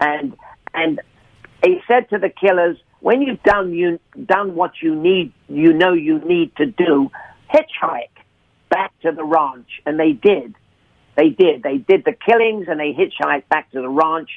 And, 0.00 0.36
and 0.74 1.00
he 1.62 1.80
said 1.86 2.10
to 2.10 2.18
the 2.18 2.30
killers, 2.30 2.76
when 3.00 3.22
you've 3.22 3.42
done, 3.42 3.72
you, 3.72 4.00
done 4.26 4.54
what 4.54 4.72
you 4.82 4.94
need, 4.94 5.32
you 5.48 5.72
know 5.72 5.92
you 5.92 6.18
need 6.18 6.56
to 6.56 6.66
do, 6.66 7.10
hitchhike 7.52 8.16
back 8.70 8.92
to 9.02 9.12
the 9.12 9.24
ranch. 9.24 9.68
And 9.86 10.00
they 10.00 10.12
did. 10.12 10.54
They 11.16 11.30
did. 11.30 11.62
They 11.62 11.78
did 11.78 12.04
the 12.04 12.12
killings 12.12 12.66
and 12.68 12.80
they 12.80 12.92
hitchhiked 12.92 13.48
back 13.48 13.70
to 13.72 13.80
the 13.80 13.88
ranch. 13.88 14.30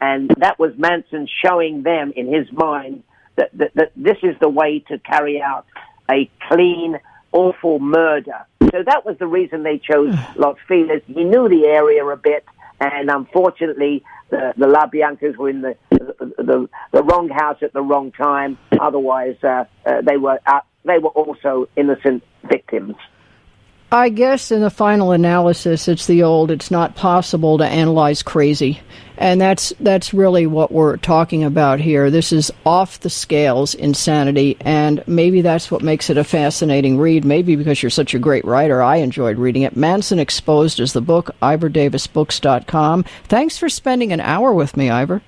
And 0.00 0.30
that 0.38 0.58
was 0.58 0.72
Manson 0.76 1.28
showing 1.42 1.82
them 1.82 2.12
in 2.14 2.32
his 2.32 2.50
mind 2.52 3.02
that, 3.36 3.50
that, 3.54 3.74
that 3.74 3.92
this 3.96 4.18
is 4.22 4.36
the 4.40 4.48
way 4.48 4.80
to 4.88 4.98
carry 4.98 5.40
out 5.40 5.66
a 6.10 6.30
clean, 6.48 6.98
awful 7.32 7.78
murder. 7.78 8.46
So 8.72 8.82
that 8.82 9.04
was 9.04 9.16
the 9.18 9.26
reason 9.26 9.62
they 9.62 9.78
chose 9.78 10.14
Los 10.36 10.56
Feliz. 10.66 11.02
He 11.06 11.24
knew 11.24 11.48
the 11.48 11.66
area 11.66 12.04
a 12.04 12.16
bit, 12.16 12.44
and 12.80 13.10
unfortunately, 13.10 14.04
the, 14.30 14.54
the 14.56 14.66
La 14.66 14.86
Biancas 14.86 15.36
were 15.36 15.50
in 15.50 15.62
the, 15.62 15.76
the, 15.90 16.34
the, 16.38 16.68
the 16.92 17.02
wrong 17.02 17.28
house 17.28 17.58
at 17.62 17.72
the 17.72 17.82
wrong 17.82 18.12
time. 18.12 18.58
Otherwise, 18.80 19.36
uh, 19.42 19.64
uh, 19.84 20.00
they 20.02 20.16
were 20.16 20.40
uh, 20.46 20.60
they 20.84 20.98
were 20.98 21.10
also 21.10 21.68
innocent 21.76 22.22
victims. 22.48 22.94
I 23.92 24.08
guess 24.08 24.50
in 24.50 24.62
the 24.62 24.70
final 24.70 25.12
analysis, 25.12 25.86
it's 25.86 26.06
the 26.06 26.24
old, 26.24 26.50
it's 26.50 26.72
not 26.72 26.96
possible 26.96 27.58
to 27.58 27.64
analyze 27.64 28.22
crazy. 28.22 28.80
And 29.16 29.40
that's, 29.40 29.72
that's 29.78 30.12
really 30.12 30.46
what 30.46 30.72
we're 30.72 30.96
talking 30.96 31.44
about 31.44 31.78
here. 31.78 32.10
This 32.10 32.32
is 32.32 32.52
off 32.66 33.00
the 33.00 33.08
scales 33.08 33.74
insanity, 33.74 34.56
and 34.60 35.04
maybe 35.06 35.40
that's 35.40 35.70
what 35.70 35.82
makes 35.82 36.10
it 36.10 36.18
a 36.18 36.24
fascinating 36.24 36.98
read. 36.98 37.24
Maybe 37.24 37.54
because 37.54 37.80
you're 37.80 37.90
such 37.90 38.12
a 38.12 38.18
great 38.18 38.44
writer, 38.44 38.82
I 38.82 38.96
enjoyed 38.96 39.38
reading 39.38 39.62
it. 39.62 39.76
Manson 39.76 40.18
Exposed 40.18 40.80
is 40.80 40.92
the 40.92 41.00
book, 41.00 41.30
IvorDavisBooks.com. 41.40 43.04
Thanks 43.24 43.56
for 43.56 43.68
spending 43.68 44.12
an 44.12 44.20
hour 44.20 44.52
with 44.52 44.76
me, 44.76 44.90
Ivor. 44.90 45.22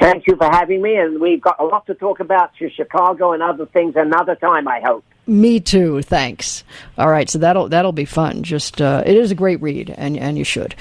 Thank 0.00 0.26
you 0.26 0.36
for 0.36 0.50
having 0.50 0.82
me, 0.82 0.96
and 0.96 1.20
we've 1.20 1.40
got 1.40 1.60
a 1.60 1.64
lot 1.64 1.86
to 1.86 1.94
talk 1.94 2.18
about 2.18 2.50
to 2.58 2.70
Chicago 2.70 3.32
and 3.32 3.42
other 3.42 3.66
things 3.66 3.94
another 3.94 4.34
time, 4.36 4.66
I 4.66 4.80
hope. 4.80 5.04
Me 5.26 5.58
too, 5.58 6.02
thanks. 6.02 6.64
All 6.98 7.08
right, 7.08 7.30
so 7.30 7.38
that'll 7.38 7.68
that'll 7.68 7.92
be 7.92 8.04
fun. 8.04 8.42
Just 8.42 8.82
uh, 8.82 9.02
it 9.06 9.16
is 9.16 9.30
a 9.30 9.34
great 9.34 9.60
read, 9.62 9.94
and 9.96 10.18
and 10.18 10.36
you 10.36 10.44
should. 10.44 10.74